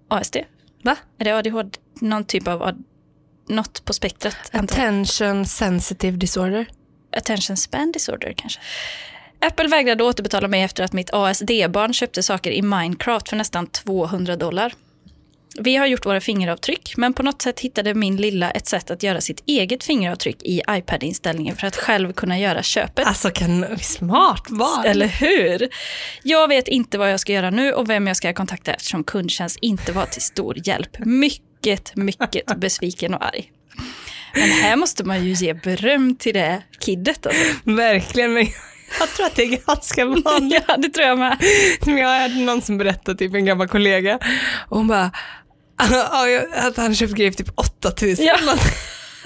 [0.09, 0.37] ASD?
[0.83, 0.97] Va?
[1.19, 1.79] Är det ADHD?
[2.01, 2.83] Någon typ av,
[3.49, 4.37] något på spektrat?
[4.53, 6.67] Attention sensitive disorder.
[7.17, 8.61] Attention span disorder kanske.
[9.39, 14.37] Apple vägrade återbetala mig efter att mitt ASD-barn köpte saker i Minecraft för nästan 200
[14.37, 14.75] dollar.
[15.59, 19.03] Vi har gjort våra fingeravtryck, men på något sätt hittade min lilla ett sätt att
[19.03, 23.07] göra sitt eget fingeravtryck i iPad-inställningen för att själv kunna göra köpet.
[23.07, 24.85] Alltså kan smart barn.
[24.87, 25.69] Eller hur?
[26.23, 29.59] Jag vet inte vad jag ska göra nu och vem jag ska kontakta eftersom kundtjänst
[29.63, 30.99] inte var till stor hjälp.
[30.99, 33.51] Mycket, mycket besviken och arg.
[34.35, 37.43] Men här måste man ju ge beröm till det kiddet alltså.
[37.65, 38.47] Verkligen, men
[39.01, 40.65] jag tror att det är ganska vanligt.
[40.69, 41.37] Ja, det tror jag med.
[41.87, 44.19] Jag hade någon som berättade, typ en gammal kollega,
[44.69, 45.40] och hon bara, "Ja, jag-
[46.69, 48.25] att han köpt grejer för typ 8000.
[48.27, 48.37] Ja.
[48.47, 48.59] Man,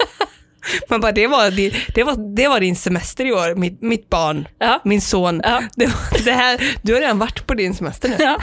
[0.89, 4.09] man bara, det var, din, det, var, det var din semester i år, mitt, mitt
[4.09, 4.81] barn, Ja.
[4.83, 5.41] min son.
[5.43, 5.63] Ja.
[5.75, 5.91] Det,
[6.25, 8.15] det här, du har redan varit på din semester nu.
[8.19, 8.37] Ja.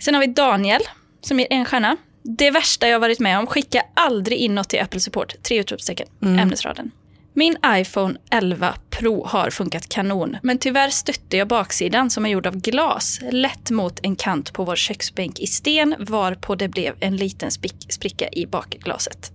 [0.00, 0.80] Sen har vi Daniel
[1.20, 1.96] som ger en stjärna.
[2.38, 5.34] Det värsta jag varit med om, skicka aldrig in något till Apple Support.
[5.42, 6.90] Tre utropstecken, ämnesraden.
[7.38, 12.46] Min iPhone 11 Pro har funkat kanon, men tyvärr stötte jag baksidan som är gjord
[12.46, 17.16] av glas lätt mot en kant på vår köksbänk i sten varpå det blev en
[17.16, 17.50] liten
[17.88, 19.32] spricka i bakglaset.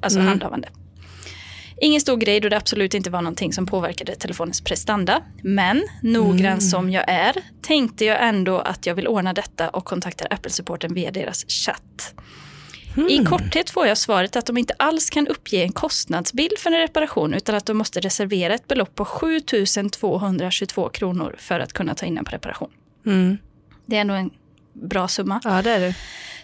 [0.00, 0.68] Alltså handhavande.
[1.80, 5.22] Ingen stor grej då det absolut inte var någonting som påverkade telefonens prestanda.
[5.42, 10.26] Men noggrann som jag är tänkte jag ändå att jag vill ordna detta och kontaktar
[10.30, 12.14] Apple-supporten via deras chatt.
[13.08, 16.78] I korthet får jag svaret att de inte alls kan uppge en kostnadsbild för en
[16.78, 19.40] reparation utan att de måste reservera ett belopp på 7
[19.90, 22.70] 222 kronor för att kunna ta in en på reparation.
[23.06, 23.38] Mm.
[23.86, 24.30] Det är ändå en
[24.72, 25.40] bra summa.
[25.44, 25.94] Ja, det är det.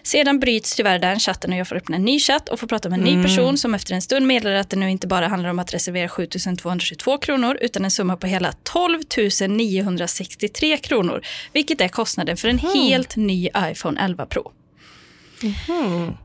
[0.03, 2.89] Sedan bryts tyvärr den chatten och jag får öppna en ny chatt och får prata
[2.89, 5.49] med en ny person som efter en stund meddelar att det nu inte bara handlar
[5.49, 6.27] om att reservera 7
[6.61, 9.01] 222 kronor utan en summa på hela 12
[9.49, 11.21] 963 kronor,
[11.53, 14.51] vilket är kostnaden för en helt ny iPhone 11 Pro.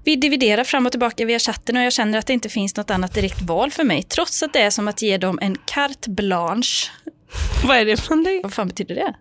[0.04, 2.90] Vi dividerar fram och tillbaka via chatten och jag känner att det inte finns något
[2.90, 6.10] annat direkt val för mig, trots att det är som att ge dem en carte
[6.10, 6.90] blanche.
[7.64, 8.40] Vad är det för någonting?
[8.42, 9.14] Vad fan betyder det?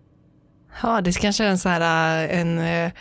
[0.84, 2.92] Ja, det kanske är en så här, äh, en, äh,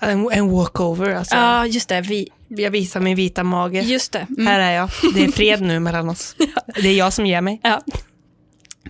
[0.00, 1.14] en, en walkover.
[1.14, 1.36] Alltså.
[1.36, 2.00] Ja, just det.
[2.00, 3.80] Vi, Jag visar min vita mage.
[3.80, 4.26] just det.
[4.28, 4.46] Mm.
[4.46, 4.90] Här är jag.
[5.14, 6.36] Det är fred nu mellan oss.
[6.82, 7.60] Det är jag som ger mig.
[7.62, 7.82] Ja.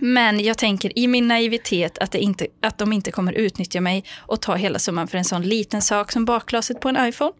[0.01, 4.03] Men jag tänker i min naivitet att, det inte, att de inte kommer utnyttja mig
[4.17, 7.31] och ta hela summan för en sån liten sak som bakglaset på en iPhone.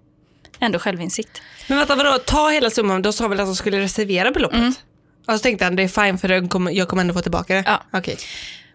[0.60, 1.42] Ändå självinsikt.
[1.68, 4.60] Men vänta, vadå, ta hela summan, då sa väl att de skulle reservera beloppet?
[4.60, 4.74] Mm.
[5.28, 7.54] Och så tänkte han, det är fine för jag kommer, jag kommer ändå få tillbaka
[7.54, 7.64] det.
[7.66, 7.84] Ja.
[7.94, 8.18] Okej.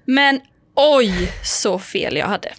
[0.04, 0.40] Men
[0.74, 2.52] oj, så fel jag hade.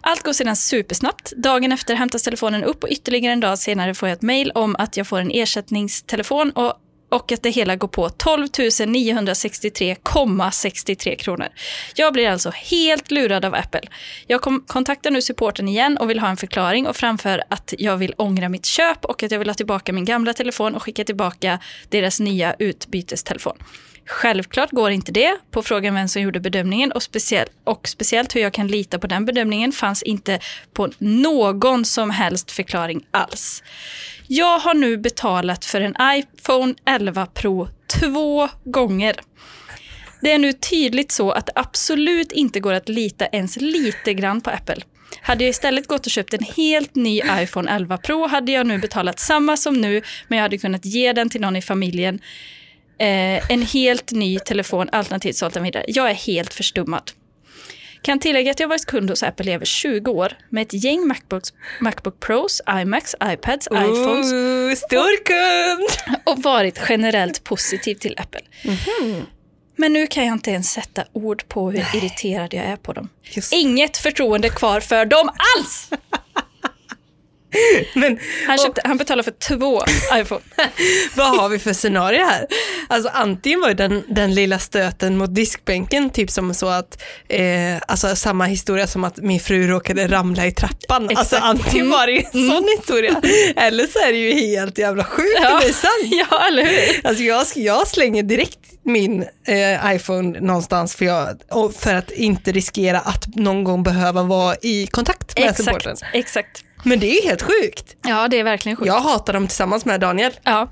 [0.00, 1.32] Allt går sedan supersnabbt.
[1.36, 4.76] Dagen efter hämtas telefonen upp och ytterligare en dag senare får jag ett mejl om
[4.78, 6.72] att jag får en ersättningstelefon och,
[7.08, 11.48] och att det hela går på 12 963,63 kronor.
[11.94, 13.82] Jag blir alltså helt lurad av Apple.
[14.26, 17.96] Jag kom, kontaktar nu supporten igen och vill ha en förklaring och framför att jag
[17.96, 21.04] vill ångra mitt köp och att jag vill ha tillbaka min gamla telefon och skicka
[21.04, 23.56] tillbaka deras nya utbytestelefon.
[24.08, 25.36] Självklart går inte det.
[25.50, 29.06] På frågan vem som gjorde bedömningen och, speciell, och speciellt hur jag kan lita på
[29.06, 30.40] den bedömningen fanns inte
[30.72, 33.62] på någon som helst förklaring alls.
[34.26, 37.68] Jag har nu betalat för en iPhone 11 Pro
[38.00, 39.16] två gånger.
[40.20, 44.40] Det är nu tydligt så att det absolut inte går att lita ens lite grann
[44.40, 44.82] på Apple.
[45.22, 48.78] Hade jag istället gått och köpt en helt ny iPhone 11 Pro hade jag nu
[48.78, 52.20] betalat samma som nu, men jag hade kunnat ge den till någon i familjen.
[52.98, 55.84] Eh, en helt ny telefon, alternativt sålt den vidare.
[55.88, 57.10] Jag är helt förstummad.
[58.02, 61.06] Kan tillägga att jag varit kund hos Apple i över 20 år med ett gäng
[61.06, 66.18] Macbooks, Macbook Pros, iMacs, iPads, iPhones Ooh, stor kund!
[66.24, 68.40] och varit generellt positiv till Apple.
[69.76, 73.08] Men nu kan jag inte ens sätta ord på hur irriterad jag är på dem.
[73.22, 73.52] Just.
[73.52, 75.90] Inget förtroende kvar för dem alls!
[77.94, 79.82] Men Han, köpte, han betalade för två
[80.14, 80.40] iPhone.
[81.14, 82.46] vad har vi för scenario här?
[82.88, 87.42] Alltså antingen var den, den lilla stöten mot diskbänken typ som så att, eh,
[87.88, 91.02] alltså samma historia som att min fru råkade ramla i trappan.
[91.02, 91.42] Alltså Exakt.
[91.42, 91.50] Mm.
[91.50, 93.20] antingen var det ju en sån historia,
[93.56, 95.62] eller så är det ju helt jävla sjukt Ja.
[96.30, 97.06] Ja, eller hur?
[97.06, 102.52] Alltså jag, jag slänger direkt min eh, iPhone någonstans för, jag, och för att inte
[102.52, 105.92] riskera att någon gång behöva vara i kontakt med supporten.
[105.92, 106.64] Exakt, exakt.
[106.84, 107.96] Men det är ju helt sjukt.
[108.04, 108.86] Ja, det är verkligen sjukt.
[108.86, 110.70] Jag hatar dem tillsammans med Daniel Ja,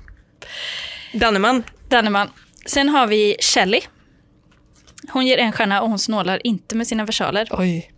[1.13, 1.63] Danneman.
[1.89, 2.29] Danneman.
[2.65, 3.81] Sen har vi Shelly.
[5.09, 7.47] Hon ger en stjärna och hon snålar inte med sina versaler.
[7.51, 7.91] Oj.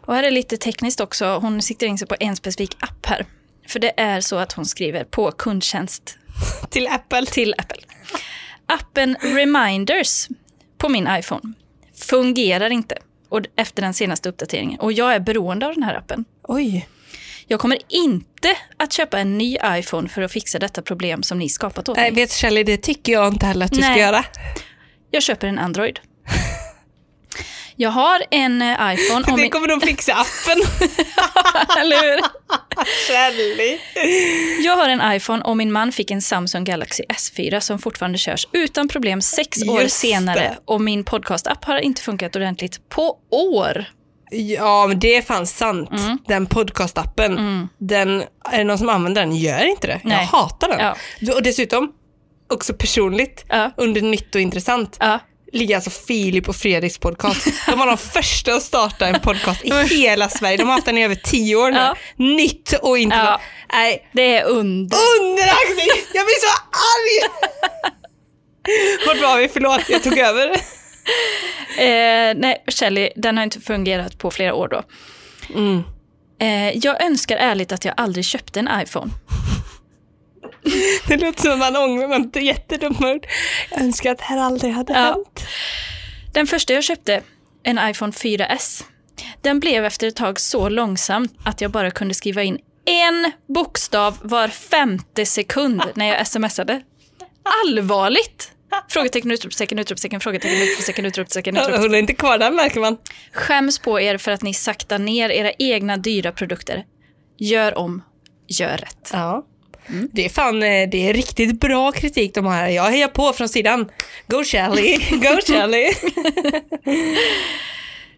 [0.00, 1.26] Och här är lite tekniskt också.
[1.38, 3.26] Hon siktar in sig på en specifik app här.
[3.68, 6.18] För det är så att hon skriver på kundtjänst
[6.70, 7.26] Till Apple.
[7.26, 7.82] till Apple.
[8.66, 10.28] Appen Reminders
[10.78, 11.52] på min iPhone
[11.94, 14.80] fungerar inte och efter den senaste uppdateringen.
[14.80, 16.24] Och jag är beroende av den här appen.
[16.48, 16.88] Oj.
[17.46, 21.48] Jag kommer inte att köpa en ny iPhone för att fixa detta problem som ni
[21.48, 22.22] skapat åt Nej, mig.
[22.22, 24.00] vet Shelley, det tycker jag inte heller att du ska Nej.
[24.00, 24.24] göra.
[25.10, 26.00] Jag köper en Android.
[27.76, 29.24] Jag har en eh, iPhone.
[29.24, 29.50] För det min...
[29.50, 30.62] kommer de fixa appen.
[31.80, 32.20] Eller hur?
[33.08, 33.78] Shelley.
[34.64, 38.48] Jag har en iPhone och min man fick en Samsung Galaxy S4 som fortfarande körs
[38.52, 40.40] utan problem sex år Just senare.
[40.40, 40.58] det.
[40.64, 43.86] Och min podcast-app har inte funkat ordentligt på år.
[44.32, 45.90] Ja, men det är fan sant.
[45.90, 46.18] Mm.
[46.28, 50.00] Den podcastappen, den, är det någon som använder den gör inte det.
[50.04, 50.16] Nej.
[50.16, 50.80] Jag hatar den.
[51.20, 51.34] Ja.
[51.34, 51.92] Och dessutom,
[52.52, 53.70] också personligt, Ja.
[53.76, 55.18] under nytt och intressant, Ja.
[55.52, 57.46] ligger alltså Filip och Fredriks podcast.
[57.66, 60.56] De var de första att starta en podcast i hela Sverige.
[60.56, 61.78] De har haft den i över tio år nu.
[61.78, 61.96] Ja.
[62.16, 63.40] Nytt och intressant.
[63.72, 64.98] Nej, Det är under.
[65.20, 66.10] underaktigt!
[66.14, 67.30] Jag blir så arg!
[69.06, 69.48] Vart var vi?
[69.48, 70.56] Förlåt, jag tog över.
[71.78, 74.82] Eh, nej, Shelly, den har inte fungerat på flera år då.
[75.54, 75.82] Mm.
[76.40, 79.10] Eh, jag önskar ärligt att jag aldrig köpte en iPhone.
[81.08, 83.26] Det låter som man ångrar, inte jättedumt ord.
[83.70, 84.98] Jag önskar att det här aldrig hade Ja.
[84.98, 85.46] hänt.
[86.32, 87.22] Den första jag köpte,
[87.62, 88.84] en iPhone 4S,
[89.40, 94.18] den blev efter ett tag så långsam att jag bara kunde skriva in en bokstav
[94.22, 96.82] var femte sekund när jag smsade.
[97.64, 98.52] Allvarligt!
[98.88, 101.82] Frågetecken, utropstecken, utropstecken, frågetecken, utropstecken, utropstecken, utropstecken.
[101.82, 102.96] Hon är inte kvar där märker man.
[103.32, 106.84] Skäms på er för att ni saktar ner era egna dyra produkter.
[107.38, 108.02] Gör om,
[108.48, 109.10] gör rätt.
[109.12, 109.46] Ja.
[110.12, 112.68] Det är fan, eh, det är riktigt bra kritik de här.
[112.68, 113.88] Jag hejar på från sidan.
[114.26, 115.92] Go Shelly, go Shelly.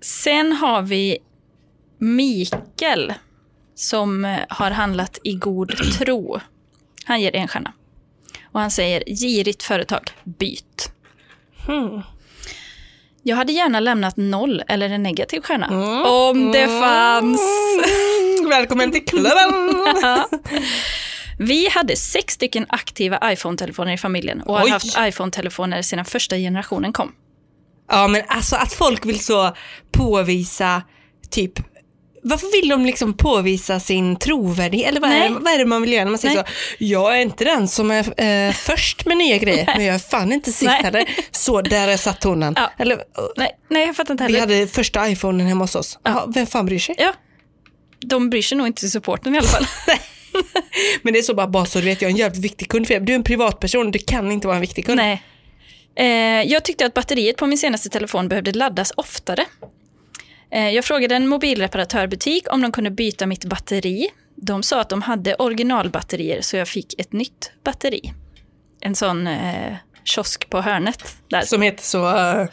[0.01, 1.19] Sen har vi
[1.99, 3.15] Mikael
[3.75, 6.41] som eh, har handlat i god tro.
[7.05, 7.73] Han ger en stjärna.
[8.55, 10.93] Och han säger girigt företag, byt.
[11.67, 12.03] Hmm.
[13.23, 15.69] Jag hade gärna lämnat noll eller en negativ stjärna.
[16.09, 17.41] Om det fanns.
[17.41, 19.85] Mm, välkommen till klubben.
[21.39, 24.71] Vi hade sex stycken aktiva iPhone-telefoner i familjen och har Oj.
[24.71, 27.13] haft iPhone-telefoner sedan första generationen kom.
[27.91, 29.57] Ja men alltså att folk vill så
[29.93, 30.83] påvisa
[31.31, 31.53] typ
[32.25, 34.89] varför vill de liksom påvisa sin trovärdighet?
[34.89, 36.45] Eller vad är, det, vad är det man vill göra när man säger Nej.
[36.47, 36.85] så?
[36.85, 40.33] Jag är inte den som är eh, först med nya grejer, men jag är fan
[40.33, 41.05] inte sist heller.
[41.31, 42.55] Så där är satt tonen.
[42.57, 42.71] Ja.
[42.79, 42.99] Eller,
[43.37, 44.55] Nej, nej, jag fattar inte vi heller.
[44.57, 45.99] hade första iPhonen hemma hos oss.
[46.03, 46.95] Jaha, vem fan bryr sig?
[46.99, 47.13] Ja.
[48.01, 49.67] De bryr sig nog inte till supporten i alla fall.
[51.03, 52.87] Men det är så bara, bara så du vet, jag är en jävligt viktig kund
[52.87, 53.01] för er.
[53.01, 54.97] Du är en privatperson, du kan inte vara en viktig kund.
[54.97, 55.23] Nej.
[55.97, 59.45] Eh, jag tyckte att batteriet på min senaste telefon behövde laddas oftare.
[60.55, 64.09] Eh, jag frågade en mobilreparatörbutik om de kunde byta mitt batteri.
[64.37, 68.13] De sa att de hade originalbatterier så jag fick ett nytt batteri.
[68.81, 71.17] En sån eh, kiosk på hörnet.
[71.31, 71.41] Där.
[71.41, 72.47] Som heter så, uh,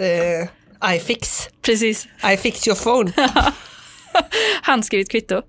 [0.00, 1.48] uh, iFix.
[1.62, 2.08] Precis.
[2.32, 3.12] I fix your phone.
[4.62, 5.42] Handskrivet kvitto.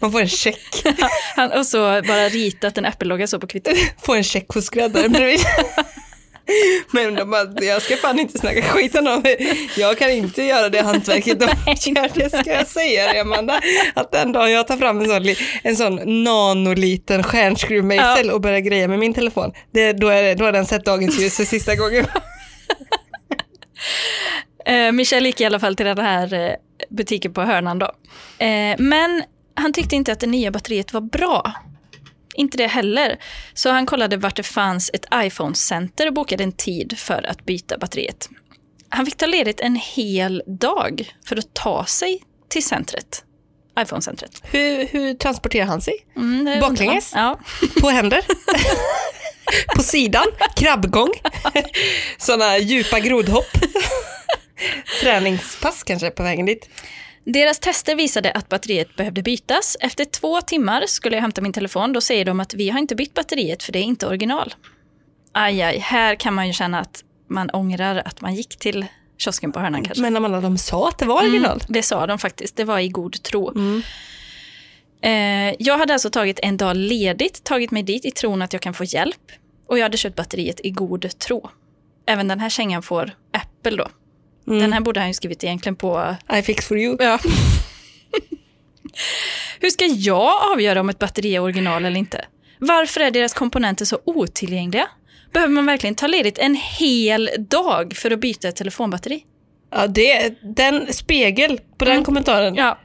[0.00, 0.84] Man får en check.
[1.36, 3.74] Han, och så bara ritat en Apple-logga så på kvittot.
[4.02, 5.40] Får en check hos skräddaren bredvid.
[6.90, 9.24] Men de bara, jag ska fan inte snacka skit om dem.
[9.76, 11.44] Jag kan inte göra det hantverket de
[11.90, 13.60] gör, det ska jag säga dig Amanda.
[13.94, 18.88] Att den dagen jag tar fram en sån, en sån nanoliten stjärnskruvmejsel och börjar greja
[18.88, 21.74] med min telefon, det, då, är det, då har den sett dagens ljus för sista
[21.76, 22.06] gången.
[24.66, 26.54] Eh, Michel gick i alla fall till den här eh,
[26.90, 27.86] butiken på hörnan då.
[28.38, 29.22] Eh, men
[29.54, 31.52] han tyckte inte att det nya batteriet var bra.
[32.34, 33.18] Inte det heller.
[33.54, 37.78] Så han kollade vart det fanns ett iPhone-center och bokade en tid för att byta
[37.78, 38.28] batteriet.
[38.88, 43.24] Han fick ta ledigt en hel dag för att ta sig till centret.
[43.80, 44.42] iPhone-centret.
[44.42, 45.94] Hur, hur transporterar han sig?
[46.16, 47.12] Mm, Baklänges?
[47.14, 47.40] Ja.
[47.80, 48.20] På händer?
[49.76, 50.24] På sidan?
[50.56, 51.12] Krabbgång?
[52.18, 53.50] Sådana djupa grodhopp?
[55.00, 56.68] Träningspass kanske på vägen dit?
[57.24, 59.76] Deras tester visade att batteriet behövde bytas.
[59.80, 61.92] Efter två timmar skulle jag hämta min telefon.
[61.92, 64.54] Då säger de att vi har inte bytt batteriet för det är inte original.
[65.32, 68.86] Aj, aj, här kan man ju känna att man ångrar att man gick till
[69.18, 70.02] kiosken på hörnan kanske.
[70.02, 71.60] Men Amanda, de sa att det var original.
[71.60, 72.56] Mm, det sa de faktiskt.
[72.56, 73.52] Det var i god tro.
[75.02, 78.62] Eh, jag hade alltså tagit en dag ledigt, tagit mig dit i tron att jag
[78.62, 79.32] kan få hjälp.
[79.66, 81.50] Och jag hade köpt batteriet i god tro.
[82.06, 83.88] Även den här kängan får Apple då.
[84.44, 86.96] Den här borde han ju skrivit egentligen på I fix for you.
[87.00, 87.18] Ja.
[89.60, 92.24] Hur ska jag avgöra om ett batteri är original eller inte?
[92.58, 94.88] Varför är deras komponenter så otillgängliga?
[95.32, 99.24] Behöver man verkligen ta ledigt en hel dag för att byta ett telefonbatteri?
[99.70, 102.54] Ja, det, den spegel på den kommentaren.
[102.54, 102.78] Ja.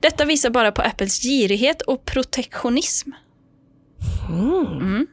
[0.00, 3.10] Detta visar bara på Apples girighet och protektionism.
[4.28, 5.06] Mm.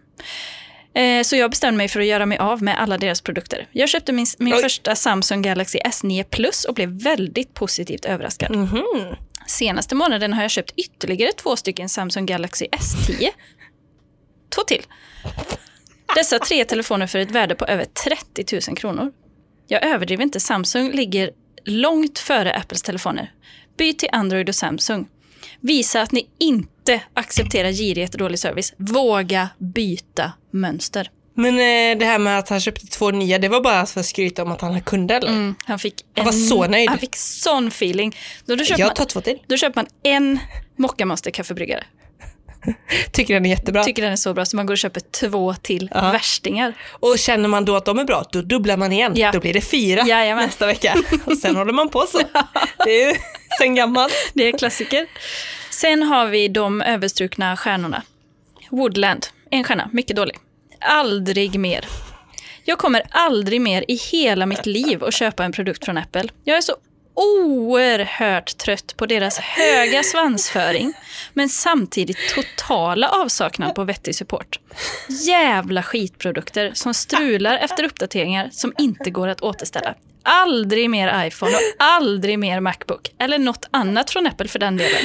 [0.97, 3.67] Eh, Så jag bestämde mig för att göra mig av med alla deras produkter.
[3.71, 4.61] Jag köpte min, min Oj.
[4.61, 8.55] första Samsung Galaxy S9 Plus och blev väldigt positivt överraskad.
[8.55, 8.83] Mhm.
[9.47, 13.27] Senaste månaden har jag köpt ytterligare två stycken Samsung Galaxy S10.
[14.55, 14.83] Två till.
[16.15, 19.11] Dessa tre telefoner för ett värde på över 30 000 kronor.
[19.67, 21.31] Jag överdriver inte, Samsung ligger
[21.65, 23.31] långt före Apples telefoner.
[23.77, 25.07] Byt till Android och Samsung.
[25.61, 28.73] Visa att ni inte accepterar girighet och dålig service.
[28.77, 31.11] Våga byta mönster.
[31.33, 34.05] Men eh, det här med att han köpte två nya, det var bara för att
[34.05, 35.29] skryta om att han kunde eller?
[35.29, 36.89] Mm, han fick Han var så nöjd.
[36.89, 38.15] Han fick sån feeling.
[38.45, 39.37] Då, då, köper Jag man, tar två till.
[39.47, 40.39] då köper man en
[40.75, 41.83] Mocca Master kaffebryggare.
[43.11, 43.83] Tycker den är jättebra.
[43.83, 46.11] tycker den är så bra så man går och köper två till Ja.
[46.11, 46.73] värstingar.
[46.91, 49.11] Och känner man då att de är bra, då dubblar man igen.
[49.15, 49.31] Ja.
[49.31, 50.45] Då blir det fyra Jajamän.
[50.45, 50.95] nästa vecka.
[51.25, 52.21] Och sen håller man på så.
[52.85, 53.15] Det är ju
[53.59, 54.13] sen gammalt.
[54.33, 55.07] Det är klassiker.
[55.69, 58.01] Sen har vi de överstrukna stjärnorna.
[58.69, 60.35] Woodland, en stjärna, mycket dålig.
[60.81, 61.85] Aldrig mer.
[62.63, 66.23] Jag kommer aldrig mer i hela mitt liv att köpa en produkt från Apple.
[66.43, 66.75] Jag är så
[67.17, 70.93] oerhört trött på deras höga svansföring,
[71.33, 74.59] men samtidigt totala avsaknad på vettig support.
[75.27, 79.95] Jävla skitprodukter som strular efter uppdateringar som inte går att återställa.
[80.23, 85.01] Aldrig mer iPhone och aldrig mer Macbook, eller något annat från Apple för den delen.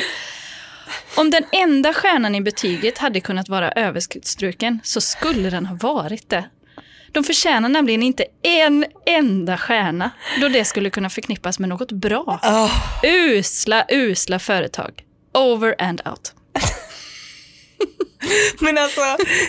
[1.17, 6.31] Om den enda stjärnan i betyget hade kunnat vara överstruken så skulle den ha varit
[6.31, 6.45] det.
[7.13, 10.11] De förtjänar nämligen inte en enda stjärna,
[10.41, 12.39] då det skulle kunna förknippas med något bra.
[12.43, 12.69] Ah,
[13.07, 14.91] Usla, usla företag.
[15.35, 16.33] Over and out.
[18.61, 19.01] men alltså,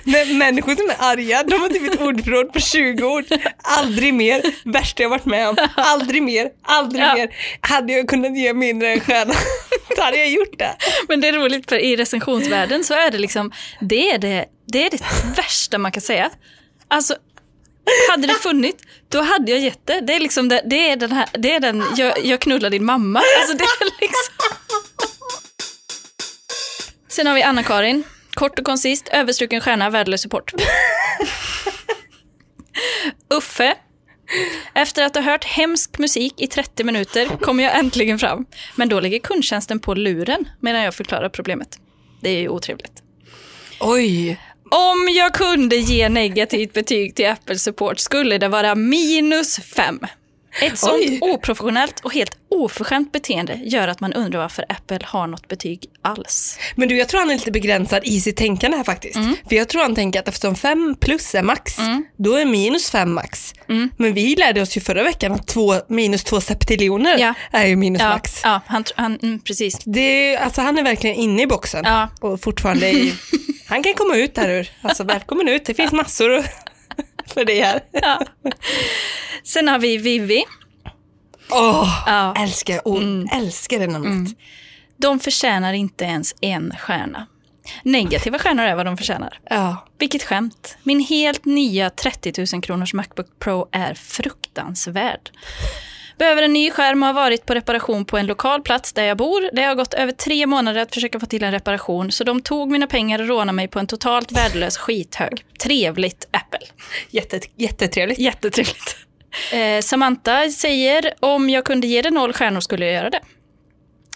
[0.03, 3.25] när människor som är arga, de har typ ett ordförråd på 20 ord.
[3.63, 5.57] Aldrig mer, värsta jag varit med om.
[5.75, 7.13] Aldrig mer, aldrig Ja.
[7.15, 7.29] mer.
[7.61, 9.33] Hade jag kunnat ge mindre än stjärna,
[9.95, 10.75] då hade jag gjort det.
[11.07, 13.51] Men det är roligt, för i recensionsvärlden så är det liksom,
[13.81, 15.01] det är det, det, är det
[15.37, 16.29] värsta man kan säga.
[16.87, 17.15] Alltså,
[18.09, 20.01] hade det funnits, då hade jag gett det.
[20.01, 22.85] Det är liksom det, det är den här, det är den, jag, jag knullar din
[22.85, 23.21] mamma.
[23.39, 24.33] Alltså det är liksom...
[27.07, 28.03] Sen har vi Anna-Karin.
[28.33, 30.53] Kort och koncist, överstruken stjärna, värdelös support.
[33.29, 33.75] Uffe,
[34.73, 38.45] Efter att ha hört hemsk musik i 30 minuter kommer jag äntligen fram.
[38.75, 41.79] Men då ligger kundtjänsten på luren medan jag förklarar problemet.
[42.21, 43.03] Det är ju otrevligt.
[43.79, 44.39] Oj.
[44.75, 49.99] Om jag kunde ge negativt betyg till Apple Support skulle det vara minus 5.
[50.61, 51.19] Ett sånt Oj.
[51.21, 56.59] oprofessionellt och helt oförskämt beteende gör att man undrar varför Apple har något betyg alls.
[56.75, 59.15] Men du, jag tror han är lite begränsad i sitt tänkande här faktiskt.
[59.49, 61.77] För jag tror han tänker att eftersom 5 plus är max,
[62.17, 63.53] då är minus 5 max.
[63.97, 67.33] Men vi lärde oss ju förra veckan att två, minus 2 septiljoner Ja.
[67.51, 68.41] är ju minus Ja, max.
[68.43, 69.77] ja han, han, mm, precis.
[69.85, 72.09] Det alltså han är verkligen inne i boxen Ja.
[72.21, 73.13] och fortfarande i,
[73.67, 74.71] han kan komma ut här ur.
[74.81, 76.45] Alltså välkommen ut, det finns massor att-
[77.33, 77.81] för det här.
[77.91, 78.21] Ja.
[79.43, 80.43] Sen har vi Vivi.
[81.51, 82.35] Åh, Ja.
[82.37, 84.37] älskar, oh, älskar det namnet.
[84.97, 87.27] De förtjänar inte ens en stjärna.
[87.83, 89.39] Negativa stjärnor är vad de förtjänar.
[89.49, 89.87] Ja.
[89.97, 90.77] Vilket skämt.
[90.83, 95.29] Min helt nya 30 000 kronors Macbook Pro är fruktansvärd.
[96.17, 99.17] Behöver en ny skärm och har varit på reparation på en lokal plats där jag
[99.17, 99.49] bor.
[99.53, 102.71] Det har gått över tre månader att försöka få till en reparation, så de tog
[102.71, 105.45] mina pengar och rånade mig på en totalt värdelös skithög.
[105.63, 106.67] Trevligt, Apple.
[107.09, 108.19] Jätte, jättetrevligt.
[108.19, 108.97] Jättetrevligt.
[109.53, 113.21] Eh, Samantha säger, om jag kunde ge det noll stjärnor skulle jag göra det.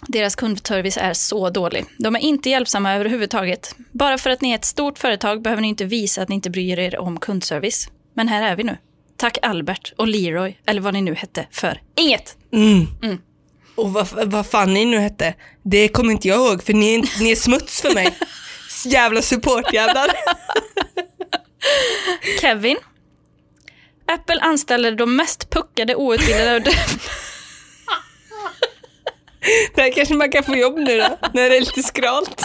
[0.06, 1.84] Deras kundservice är så dålig.
[1.98, 3.74] De är inte hjälpsamma överhuvudtaget.
[3.92, 6.50] Bara för att ni är ett stort företag behöver ni inte visa att ni inte
[6.50, 7.88] bryr er om kundservice.
[8.14, 8.76] Men här är vi nu.
[9.18, 12.36] Tack Albert och Leroy, eller vad ni nu hette, för inget.
[12.52, 12.86] Mm.
[13.74, 17.20] Och vad, vad fan ni nu hette, det kommer inte jag ihåg för ni är,
[17.22, 18.18] ni är smuts för mig.
[18.86, 20.10] Jävla supportjävlar.
[22.40, 22.76] Kevin.
[24.06, 26.72] Apple anställer de mest puckade outbildade
[29.74, 32.42] Där kanske man kan få jobb nu då, när det är lite skralt.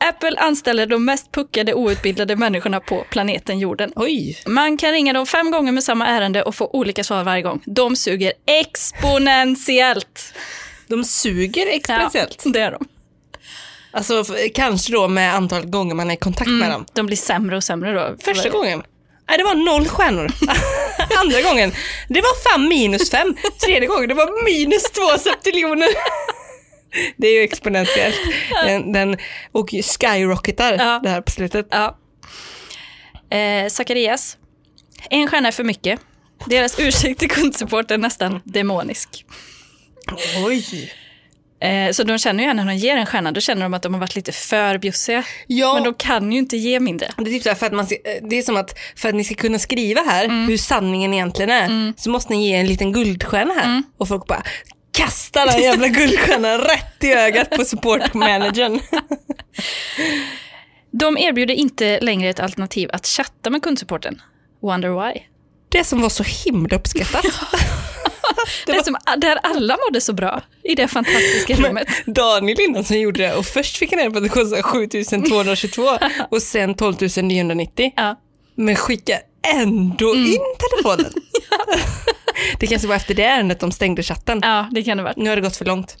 [0.00, 3.92] Apple anställer de mest puckade outbildade människorna på planeten jorden.
[3.96, 4.38] Oj.
[4.46, 7.62] Man kan ringa dem fem gånger med samma ärende och få olika svar varje gång.
[7.66, 10.34] De suger exponentiellt.
[10.86, 12.42] De suger exponentiellt.
[12.44, 12.86] Ja, det är de.
[13.90, 14.24] Alltså
[14.54, 16.86] kanske då med antalet gånger man är i kontakt med dem.
[16.92, 18.16] De blir sämre och sämre då.
[18.24, 18.82] Första gången,
[19.28, 20.30] nej det var noll stjärnor.
[21.20, 21.72] Andra gången,
[22.08, 23.36] det var fan minus fem.
[23.64, 25.88] Tredje gången, det var minus två septiljoner.
[27.16, 28.16] Det är ju exponentiellt.
[28.66, 29.16] Den, den
[29.52, 31.00] och skyrocketar Ja.
[31.02, 31.66] det här på slutet.
[31.70, 31.98] Ja.
[33.36, 34.36] Eh, Zacharias.
[35.10, 36.00] En stjärna är för mycket.
[36.46, 39.24] Deras ursäkt till kundsupport är nästan demonisk.
[40.46, 40.92] Oj.
[41.60, 43.94] Eh, så de känner ju när de ger en stjärna, då känner de att de
[43.94, 45.24] har varit lite för bjussiga.
[45.46, 45.74] Ja.
[45.74, 47.08] Men de kan ju inte ge mindre.
[47.16, 49.24] Det är, typ så för att man, ska- det är som att för att ni
[49.24, 50.48] ska kunna skriva här Mm.
[50.48, 53.64] hur sanningen egentligen är så måste ni ge en liten guldstjärna här.
[53.64, 53.82] Mm.
[53.98, 54.42] Och folk bara
[54.98, 58.80] kastar den jävla guldstjärnan rätt i ögat på supportmanagern.
[60.90, 64.22] De erbjuder inte längre ett alternativ att chatta med kundsupporten.
[64.62, 65.20] Wonder why?
[65.68, 67.24] Det som var så himla uppskattat.
[68.66, 71.88] Det är som, där alla mådde så bra i det fantastiska rummet.
[72.06, 75.82] Daniel innan som gjorde det och först fick han reda på att det kostade 7222
[76.30, 77.92] och sen 12 990.
[77.96, 78.16] Ja.
[78.54, 80.26] Men skicka ändå Mm.
[80.26, 81.12] in telefonen.
[82.60, 84.40] det kanske var efter det ärendet de stängde chatten.
[84.42, 85.14] ja, det kan det vara.
[85.16, 85.96] Nu har det gått för långt.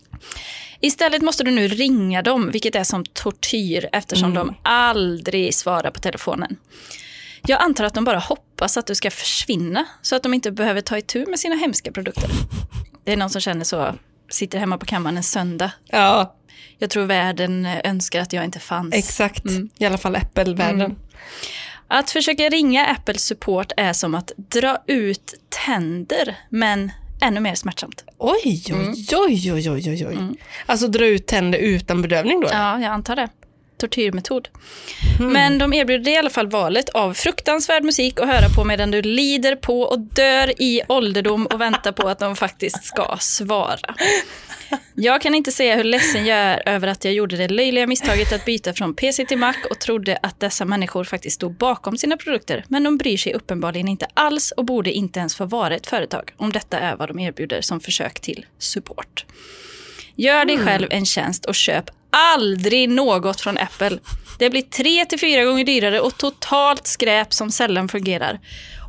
[0.80, 6.00] Istället måste du nu ringa dem, vilket är som tortyr eftersom de aldrig svarar på
[6.00, 6.56] telefonen.
[7.46, 10.80] Jag antar att de bara hoppas att du ska försvinna så att de inte behöver
[10.80, 12.30] ta itu med sina hemska produkter.
[13.04, 13.94] Det är någon som känner så,
[14.30, 15.70] sitter hemma på kammaren en söndag.
[15.90, 16.34] Ja,
[16.78, 18.94] Jag tror världen önskar att jag inte fanns.
[18.94, 19.44] exakt.
[19.44, 19.68] Mm.
[19.78, 20.96] I alla fall Apple-världen.
[21.88, 25.34] Att försöka ringa Apple support är som att dra ut
[25.66, 28.04] tänder, men ännu mer smärtsamt.
[28.18, 28.88] Oj, Mm.
[28.90, 30.18] oj, oj, oj, oj, oj, oj.
[30.66, 32.48] Alltså dra ut tänder utan bedövning då?
[32.52, 33.28] Ja, jag antar det.
[33.78, 34.48] Tortyrmetod.
[35.20, 38.90] Men de erbjuder dig i alla fall valet av fruktansvärd musik att höra på medan
[38.90, 43.94] du lider på och dör i ålderdom och väntar på att de faktiskt ska svara.
[44.94, 48.32] Jag kan inte säga hur ledsen jag är över att jag gjorde det löjliga misstaget
[48.32, 52.16] att byta från PC till Mac och trodde att dessa människor faktiskt stod bakom sina
[52.16, 52.64] produkter.
[52.68, 56.32] Men de bryr sig uppenbarligen inte alls och borde inte ens få vara ett företag
[56.36, 59.24] om detta är vad de erbjuder som försök till support.
[60.14, 63.98] Gör dig själv en tjänst och köp aldrig något från Apple.
[64.38, 68.40] Det blir tre till fyra gånger dyrare och totalt skräp som sällan fungerar.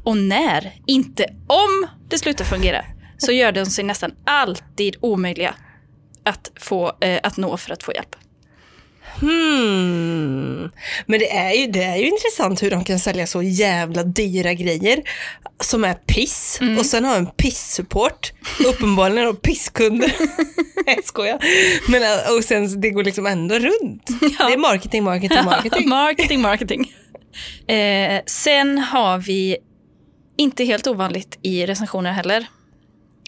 [0.03, 2.85] Och när, inte om det slutar fungera,
[3.17, 5.55] så gör de sig nästan alltid omöjliga
[6.23, 8.15] att, få, eh, att nå för att få hjälp.
[9.21, 10.69] Hmm.
[11.05, 14.53] Men det är, ju, det är ju intressant hur de kan sälja så jävla dyra
[14.53, 15.01] grejer
[15.63, 16.77] som är piss Mm.
[16.77, 18.31] och sen ha en piss-support.
[18.65, 20.15] Uppenbarligen då pisskunder.
[20.85, 21.39] Jag skojar.
[21.91, 24.07] Men, äh, och sen det går liksom ändå runt.
[24.19, 25.89] Det är marketing, marketing, marketing.
[25.99, 26.93] marketing, marketing.
[27.67, 29.57] Eh, sen har vi,
[30.37, 32.47] inte helt ovanligt i recensioner heller,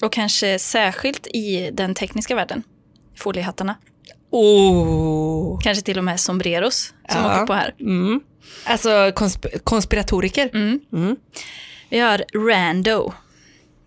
[0.01, 2.63] och kanske särskilt i den tekniska världen,
[3.17, 3.75] foliehattarna.
[4.31, 5.59] Oh.
[5.61, 7.35] Kanske till och med sombreros som Ja.
[7.35, 7.73] åker på här.
[7.79, 8.19] Mm.
[8.65, 10.79] Alltså konsp- konspiratoriker Mm.
[10.93, 11.15] Mm.
[11.89, 13.13] Vi har Rando.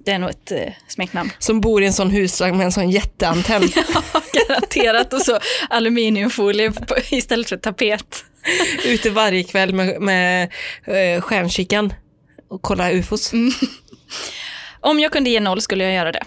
[0.05, 1.31] Det är nog ett eh, smeknamn.
[1.39, 3.63] som bor i en sån husvagn med en sån jätteantenn.
[4.49, 5.13] Garanterat.
[5.13, 5.39] Och så
[5.71, 8.25] aluminiumfolie på, istället för tapet.
[8.85, 10.43] Ute varje kväll med, med
[10.85, 11.93] eh, stjärnkikaren
[12.49, 13.33] och kolla ufos.
[14.81, 16.23] Om jag kunde ge noll skulle jag göra det.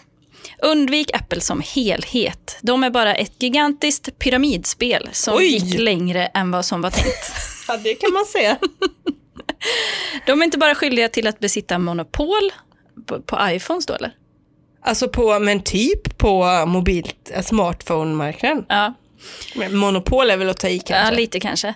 [0.61, 2.57] Undvik Apple som helhet.
[2.61, 5.45] De är bara ett gigantiskt pyramidspel som Oj!
[5.45, 7.31] gick längre än vad som var tänkt.
[7.69, 8.57] Ja, det kan man säga.
[10.25, 12.51] De är inte bara skyldiga till att besitta monopol
[13.05, 14.11] på, på iPhones då eller?
[14.81, 18.65] Alltså på, men typ på mobil, äh, smartphone-marknaden.
[18.69, 18.93] Ja,
[19.71, 21.15] Monopol är väl att ta i ja kanske?
[21.15, 21.73] lite kanske.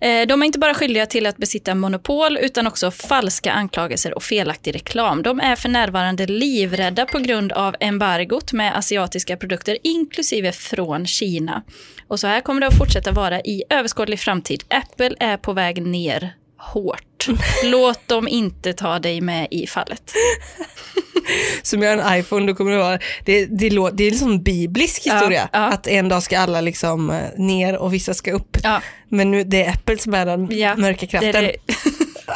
[0.00, 4.22] Eh, de är inte bara skyldiga till att besitta monopol utan också falska anklagelser och
[4.22, 5.22] felaktig reklam.
[5.22, 11.62] De är för närvarande livrädda på grund av embargot med asiatiska produkter, inklusive från Kina.
[12.08, 14.64] Och så här kommer det att fortsätta vara i överskådlig framtid.
[14.68, 17.26] Apple är på väg ner hårt.
[17.64, 20.12] Låt dem inte ta dig med i fallet.
[21.62, 24.42] Som gör en iPhone, då kommer det vara, det, det, lå- det är en sån
[24.42, 25.48] biblisk Ja, historia.
[25.52, 25.58] ja.
[25.58, 28.56] Att en dag ska alla liksom eh, ner och vissa ska upp.
[28.62, 31.32] Ja, Men nu, det är Apple som är den ja, mörka det kraften.
[31.44, 31.56] det.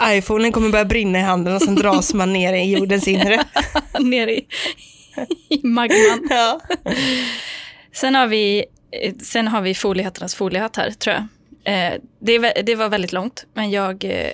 [0.17, 3.45] iPhonen kommer börja brinna i handen och sen dras man ner i jordens inre.
[4.01, 4.47] ner i,
[5.49, 6.27] i magman.
[6.31, 6.61] Ja.
[7.93, 8.65] Sen har vi,
[9.03, 11.27] eh, sen har vi foliehattarnas foliehatt här, tror jag.
[11.65, 14.31] Eh, det, det var väldigt långt, men jag eh,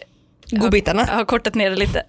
[0.50, 1.04] Godbitarna.
[1.04, 2.02] har kortat ner det lite.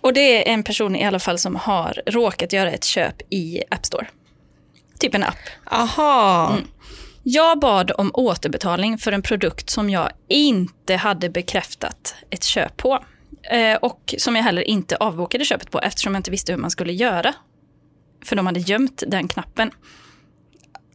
[0.00, 3.62] Och det är en person i alla fall som har råkat göra ett köp i
[3.70, 4.06] App Store.
[4.98, 5.38] Typ en app.
[5.64, 6.50] Aha.
[6.52, 6.64] Mm.
[7.22, 13.04] Jag bad om återbetalning för en produkt som jag inte hade bekräftat ett köp på.
[13.42, 16.70] Eh, och som jag heller inte avbokade köpet på eftersom jag inte visste hur man
[16.70, 17.34] skulle göra.
[18.24, 19.70] För de hade gömt den knappen.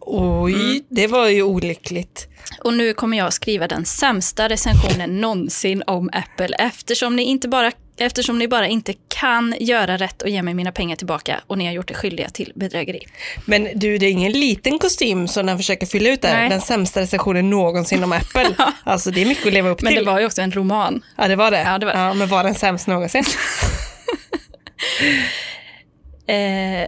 [0.09, 0.83] Oj, Mm.
[0.89, 2.27] det var ju olyckligt.
[2.63, 7.71] Och nu kommer jag skriva den sämsta recensionen någonsin om Apple eftersom ni, inte bara,
[7.97, 11.65] eftersom ni bara inte kan göra rätt och ge mig mina pengar tillbaka och ni
[11.65, 12.99] har gjort er skyldiga till bedrägeri.
[13.45, 16.33] Men du, det är ingen liten kostym som den försöker fylla ut där.
[16.33, 16.49] Nej.
[16.49, 18.55] Den sämsta recensionen någonsin om Apple.
[18.83, 20.05] Alltså det är mycket att leva upp Men till.
[20.05, 21.03] det var ju också en roman.
[21.17, 21.61] Ja, det var det.
[21.61, 21.99] Ja, det var det.
[21.99, 23.23] Ja, men var den sämst någonsin?
[26.27, 26.87] Eh,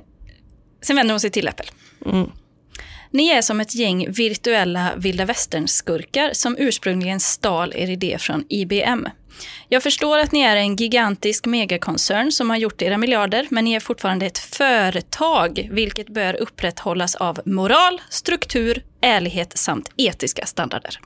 [0.81, 1.65] sen vänder hon sig till Apple.
[2.05, 2.29] Mm.
[3.11, 9.07] Ni är som ett gäng virtuella vilda västern-skurkar som ursprungligen stal er idé från IBM.
[9.69, 13.73] Jag förstår att ni är en gigantisk megakoncern som har gjort era miljarder, men ni
[13.73, 20.99] är fortfarande ett företag, vilket bör upprätthållas av moral, struktur, ärlighet samt etiska standarder.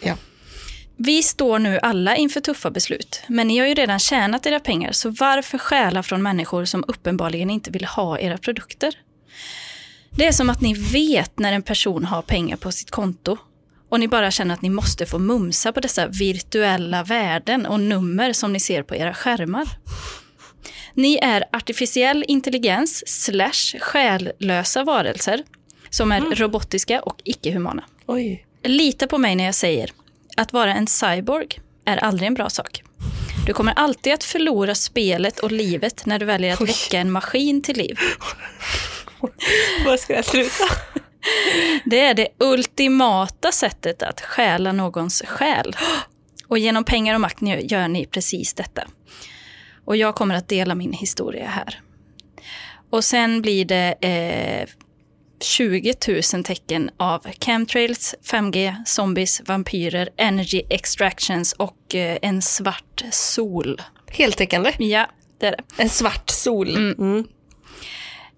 [0.00, 0.16] Ja.
[0.96, 4.92] Vi står nu alla inför tuffa beslut, men ni har ju redan tjänat era pengar,
[4.92, 8.94] så varför stjäla från människor som uppenbarligen inte vill ha era produkter?
[10.16, 13.36] Det är som att ni vet när en person har pengar på sitt konto
[13.88, 18.32] och ni bara känner att ni måste få mumsa på dessa virtuella värden och nummer
[18.32, 19.68] som ni ser på era skärmar.
[20.94, 25.42] Ni är artificiell intelligens slash själlösa varelser
[25.90, 27.84] som är robotiska och icke-humana.
[28.06, 28.46] Oj.
[28.64, 29.90] Lita på mig när jag säger
[30.36, 31.48] att vara en cyborg
[31.84, 32.82] är aldrig en bra sak.
[33.46, 36.66] Du kommer alltid att förlora spelet och livet när du väljer att Oj.
[36.66, 37.96] väcka en maskin till liv.
[39.84, 40.64] Var ska jag sluta?
[41.84, 45.76] Det är det ultimata sättet att stjäla någons själ.
[46.48, 48.82] Och genom pengar och makt gör ni precis detta.
[49.84, 51.80] Och jag kommer att dela min historia här.
[52.90, 54.68] Och sen blir det eh,
[55.42, 55.94] 20
[56.34, 63.80] 000 tecken av chemtrails, 5G, zombies, vampyrer, energy extractions och eh, en svart sol.
[64.06, 64.72] Heltäckande.
[64.78, 65.06] Ja,
[65.38, 65.82] det är det.
[65.82, 66.76] En svart sol.
[66.76, 67.24] Mm.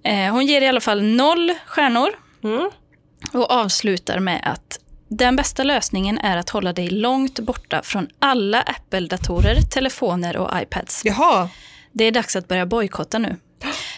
[0.05, 2.09] Eh, hon ger i alla fall noll stjärnor
[2.45, 2.71] Mm.
[3.33, 4.79] och avslutar med att
[5.09, 11.03] den bästa lösningen är att hålla dig långt borta från alla Apple-datorer, telefoner och iPads.
[11.05, 11.49] Jaha.
[11.93, 13.37] Det är dags att börja bojkotta nu.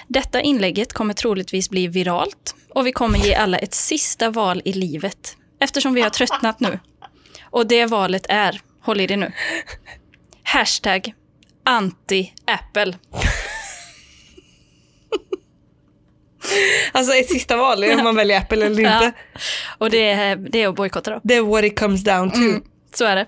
[0.08, 4.72] Detta inlägget kommer troligtvis bli viralt och vi kommer ge alla ett sista val i
[4.72, 6.78] livet eftersom vi har tröttnat nu.
[7.42, 9.32] Och det valet är, håll i det nu,
[10.42, 11.14] hashtag
[11.64, 12.94] anti-Apple.
[16.96, 18.94] Alltså ett sista val är om man väljer Apple eller Ja.
[19.04, 19.12] inte.
[19.78, 21.20] Och det är, det är att bojkotta då.
[21.24, 22.36] Det är what it comes down to.
[22.36, 22.62] Mm,
[22.94, 23.26] så är det.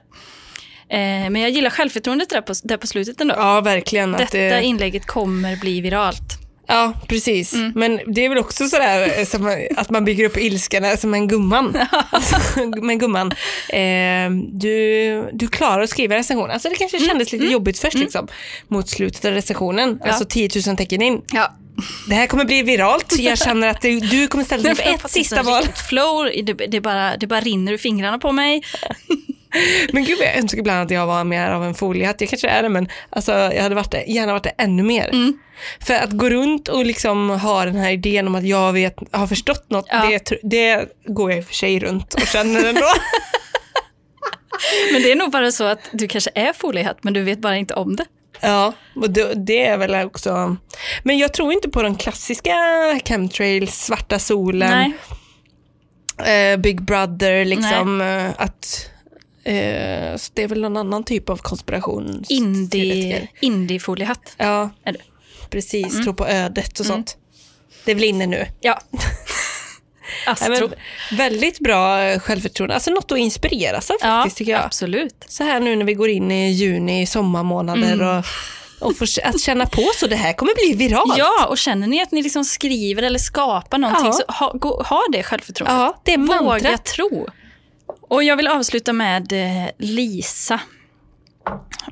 [0.90, 3.34] Eh, men jag gillar självförtroendet där på, där på slutet ändå.
[3.38, 4.14] Ja, verkligen.
[4.14, 6.38] Att Detta det, inlägget kommer bli viralt.
[6.70, 7.54] Ja, precis.
[7.74, 11.76] Men det är väl också sådär eh, att man bygger upp ilskan som en gumman.
[12.82, 13.32] Men gumman,
[13.68, 16.50] eh, du, du klarar att skriva recension.
[16.50, 18.28] Alltså det kanske kändes lite jobbigt först liksom,
[18.68, 21.22] mot slutet av recensionen, alltså 10 000 tecken in.
[21.32, 21.52] Ja.
[22.08, 23.18] Det här kommer bli viralt.
[23.18, 25.62] Jag känner att du, du kommer ställa dig för ett sista val.
[25.88, 28.62] Flow, det, det, bara, det bara rinner ur fingrarna på mig.
[29.92, 32.20] Men gud jag önskar ibland att jag var mer av en foliehatt.
[32.20, 35.08] Jag kanske är det men alltså, jag hade varit det, gärna varit det ännu mer.
[35.08, 35.38] Mm.
[35.80, 39.26] För att gå runt och liksom ha den här idén om att jag vet, har
[39.26, 40.06] förstått något, Ja.
[40.08, 42.80] det, det går jag i och för sig runt och känner ändå.
[44.92, 47.56] Men det är nog bara så att du kanske är foliehatt men du vet bara
[47.56, 48.04] inte om det.
[48.40, 50.56] Ja, och det, är väl också...
[51.02, 52.54] Men jag tror inte på den klassiska
[53.04, 54.94] chemtrails, svarta solen,
[56.18, 56.52] Nej.
[56.52, 58.90] eh, Big Brother, liksom eh, att...
[59.44, 62.24] Eh, så det är väl någon annan typ av konspiration.
[62.28, 64.70] Indie, indie-foliehatt Ja,
[65.50, 66.04] precis.
[66.04, 67.16] Tro på ödet och sånt.
[67.84, 68.46] Det är väl inne nu.
[68.60, 68.80] Ja.
[70.26, 70.68] Nej, Astro.
[70.68, 72.74] men, väldigt bra eh, självförtroende.
[72.74, 74.64] Alltså något att inspireras av faktiskt tycker jag.
[74.64, 75.24] absolut.
[75.28, 78.24] Så här nu när vi går in i juni, sommarmånader och,
[78.88, 81.14] och får, att känna på så det här kommer bli viralt.
[81.18, 84.12] Ja, och känner ni att ni liksom skriver eller skapar någonting Ja.
[84.12, 85.78] så ha, gå, ha det självförtroendet.
[85.78, 86.84] Ja, det är Våga mantrat.
[86.84, 87.26] tro.
[88.08, 90.60] Och jag vill avsluta med eh, Lisa.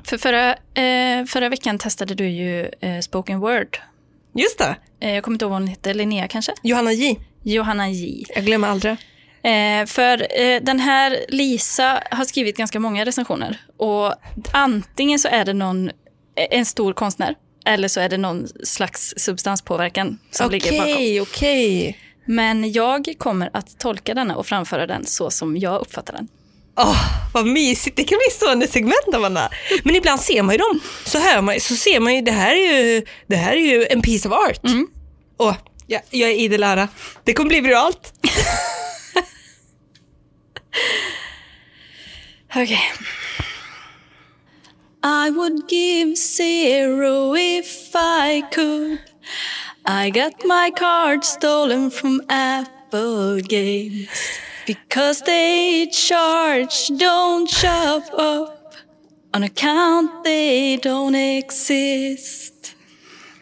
[0.03, 3.77] För förra, eh, förra veckan testade du ju eh, spoken word.
[4.35, 4.75] Just det.
[4.99, 6.53] Eh, jag kommer inte ihåg vad hon hette, Linnea kanske?
[6.63, 7.15] Johanna J.
[7.53, 8.25] Johanna J.
[8.35, 8.91] Jag glömmer aldrig.
[9.43, 13.57] Eh, för eh, den här Lisa har skrivit ganska många recensioner.
[13.77, 14.13] Och
[14.51, 15.91] antingen så är det någon,
[16.51, 17.35] en stor konstnär,
[17.65, 20.93] eller så är det någon slags substanspåverkan som ligger bakom.
[20.93, 21.97] Okej, okej.
[22.25, 26.27] Men jag kommer att tolka denna och framföra den så som jag uppfattar den.
[26.77, 26.97] Åh,
[27.33, 27.97] vad mysigt.
[27.97, 29.49] Det kan bli stående segment Amanda.
[29.83, 30.79] Men ibland ser man ju dem.
[31.05, 33.85] Så hör man så ser man ju, det här är ju, det här är ju
[33.89, 34.59] en piece of art.
[35.37, 35.53] Och
[35.87, 36.87] ja, jag är idel ära.
[37.23, 38.13] Det kommer bli viralt.
[42.55, 42.91] Okej.
[45.03, 48.97] I would give zero if I could.
[49.85, 54.39] I got my card stolen from Apple Games.
[54.65, 58.73] Because they charge, don't shop up.
[59.33, 62.76] On account they don't exist.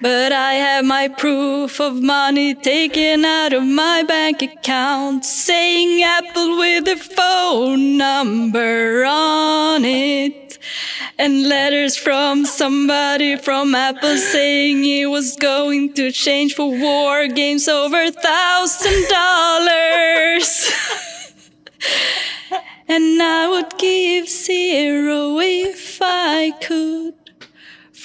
[0.05, 6.59] But I have my proof of money taken out of my bank account, saying Apple
[6.59, 10.59] with a phone number on it.
[11.17, 17.67] And letters from somebody from Apple saying he was going to change for war games
[17.67, 20.71] over a thousand dollars.
[22.87, 27.24] And I would give zero if I could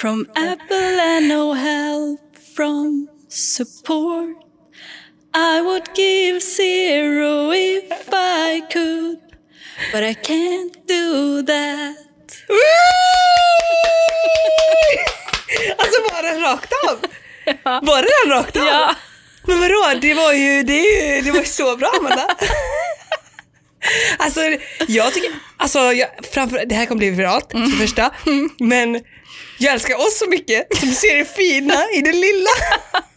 [0.01, 2.20] from Apple and no help
[2.57, 4.36] from support.
[5.34, 9.18] I would give zero if I could,
[9.92, 11.96] but I can't do that.
[15.78, 16.98] alltså var den rakt av?
[17.86, 18.66] Var det den rakt av?
[18.66, 18.94] Ja.
[19.46, 22.36] Men vadå, det var ju, det, ju- det var ju så bra Amanda.
[24.18, 24.40] Alltså
[24.88, 28.11] jag tycker, alltså jag, framför, det här kommer bli viralt för det första,
[28.61, 29.01] men
[29.61, 32.50] jag älskar oss så mycket som ser det fina i det lilla.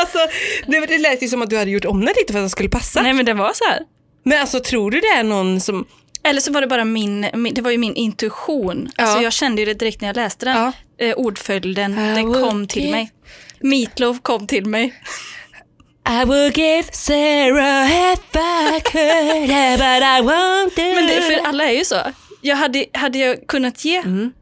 [0.00, 0.18] Alltså,
[0.66, 2.50] det, det lät ju som att du hade gjort om den lite för att den
[2.50, 3.02] skulle passa.
[3.02, 3.80] Nej men det var så här.
[4.24, 5.86] Men alltså tror du det är någon som,
[6.22, 8.90] Eller så var det bara min, min det var ju min intuition.
[8.96, 9.06] Ja.
[9.14, 10.56] Så jag kände ju det direkt när jag läste den.
[10.56, 10.72] Ja.
[11.06, 13.10] Eh, ordföljden, I den kom till give- mig.
[13.60, 14.94] Meatloaf kom till mig.
[16.08, 21.64] I will give Sarah if I could, but I won't do Men det, för alla
[21.64, 21.96] är ju så.
[22.40, 24.32] Jag hade, hade jag kunnat ge Mm.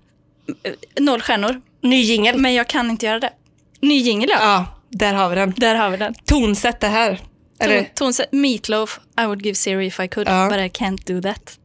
[0.63, 2.39] Eh, noll stjärnor, Ny jingel.
[2.39, 3.33] men jag kan inte göra det.
[3.81, 4.39] Ny jingel ja.
[4.41, 5.55] Ja, där har vi den.
[5.57, 6.15] Där har vi den.
[6.25, 7.21] Tonsätt det här.
[7.61, 10.49] Ton, tonsätt, meatloaf, I would give zero if I could, Ja.
[10.51, 11.59] but I can't do that.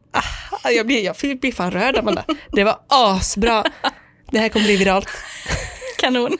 [0.62, 2.24] ah, jag, blir, jag blir fan rörd Amanda.
[2.52, 3.64] Det var asbra.
[4.30, 5.08] Det här kommer bli viralt.
[5.98, 6.38] Kanon.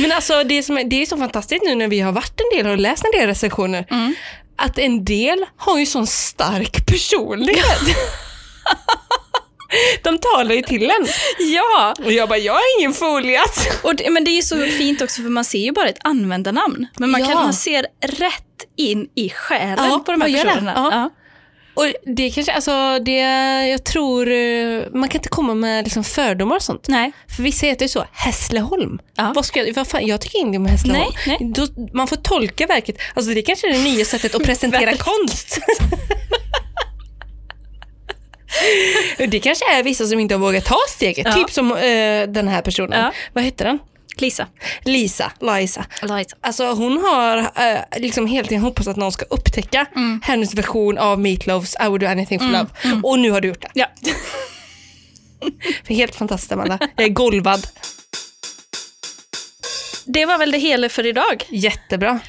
[0.00, 2.58] Men alltså det, som är, det är så fantastiskt nu när vi har varit en
[2.58, 3.86] del och läst en del recensioner.
[4.56, 7.80] Att en del har ju sån stark personlighet.
[10.02, 11.06] De talar ju till en.
[11.38, 13.66] Ja, Och jag bara, jag är ingen foliat.
[13.82, 15.98] och det, men det är ju så fint också för man ser ju bara ett
[16.04, 16.86] användarnamn.
[16.98, 17.26] Men man, Ja.
[17.26, 18.44] kan, man ser rätt
[18.76, 20.72] in i själen Ja, på de här personerna.
[20.76, 20.88] Ja.
[20.92, 21.10] Ja.
[21.74, 23.18] Och det kanske, alltså det,
[23.68, 26.88] jag tror, eh, man kan inte komma med liksom fördomar och sånt.
[26.88, 27.12] Nej.
[27.36, 28.98] För vissa heter ju så, Hässleholm.
[29.16, 29.32] Ja.
[29.34, 31.12] Vad ska jag, vad fan, jag tycker inte om Hässleholm.
[31.26, 31.52] Nej, nej.
[31.52, 32.96] Då, man får tolka verket.
[33.14, 35.58] Alltså det kanske är det nya sättet att presentera konst.
[39.28, 41.26] Det kanske är vissa som inte har vågat ta steget.
[41.26, 41.32] Ja.
[41.32, 43.00] Typ som eh, den här personen.
[43.00, 43.12] Ja.
[43.32, 43.78] Vad heter den?
[44.16, 44.46] Lisa.
[44.84, 45.86] Lisa, Liza.
[46.02, 46.36] Liza.
[46.40, 50.20] Alltså hon har eh, liksom hela tiden hoppats att någon ska upptäcka Mm.
[50.24, 52.66] hennes version av Meatloafs I would do anything for love.
[53.02, 53.68] Och nu har du gjort det.
[53.74, 53.86] Ja.
[55.88, 56.78] Helt fantastiskt Amanda.
[56.96, 57.66] Jag är golvad.
[60.04, 61.44] Det var väl det hela för idag.
[61.50, 62.20] Jättebra.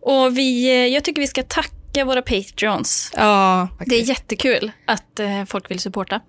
[0.00, 1.70] Och vi, eh, jag tycker vi ska tacka
[2.04, 3.12] våra patreons.
[3.16, 6.20] Ja, Det är jättekul att eh, folk vill supporta.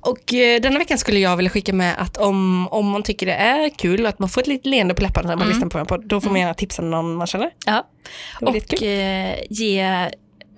[0.00, 3.34] Och eh, denna veckan skulle jag vilja skicka med att om, om man tycker det
[3.34, 5.78] är kul och att man får ett litet leende på läpparna när man lyssnar på
[5.78, 7.50] en podd, då får man gärna tipsa någon man känner.
[7.66, 7.88] Ja.
[8.40, 10.10] Och eh, ge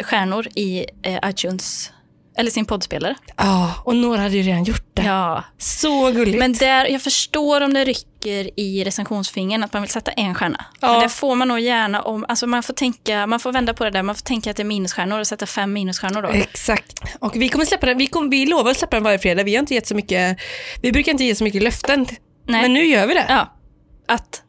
[0.03, 1.91] stjärnor i eh, iTunes,
[2.37, 3.15] eller sin poddspelare.
[3.37, 5.03] Ja, och några hade ju redan gjort det.
[5.03, 5.45] Ja.
[5.59, 6.39] Så gulligt.
[6.39, 10.65] Men där, jag förstår om det rycker i recensionsfingern att man vill sätta en stjärna.
[10.81, 10.93] Ja.
[10.93, 13.85] Men det får man nog gärna om, alltså man får tänka, man får vända på
[13.85, 16.29] det där, man får tänka att det är minusstjärnor och sätta fem minusstjärnor då.
[16.29, 17.01] Exakt.
[17.19, 19.43] Och vi kommer släppa den, vi, kommer, vi lovar att släppa den varje fredag.
[19.43, 20.39] Vi har inte gett så mycket,
[20.83, 22.07] vi brukar inte ge så mycket löften.
[22.49, 22.63] Nej.
[22.63, 23.27] Men nu gör vi det.
[23.29, 23.57] Ja.
[24.09, 24.43] Att,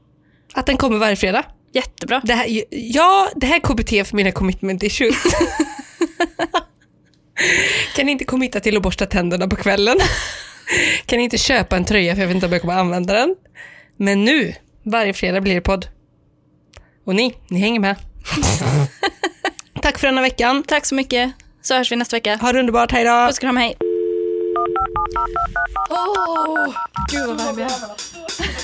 [0.53, 1.43] Att den kommer varje fredag.
[1.73, 2.21] jättebra.
[2.23, 5.15] Det här, ja, det här är KBT för mina commitment issues.
[7.95, 9.97] kan inte committa till att borsta tänderna på kvällen.
[11.05, 13.35] kan inte köpa en tröja för jag vet inte om jag kommer använda den.
[13.97, 15.87] Men nu, varje fredag blir det podd.
[17.05, 17.95] Och ni, ni hänger med.
[19.81, 20.63] Tack för denna veckan.
[20.63, 21.31] Tack så mycket,
[21.61, 22.35] så hörs vi nästa vecka.
[22.35, 23.25] Ha det underbart, hej då.
[23.27, 23.77] Puss och kram, hej.
[25.89, 26.75] Åh,
[27.11, 28.45] gud vad varm jag är.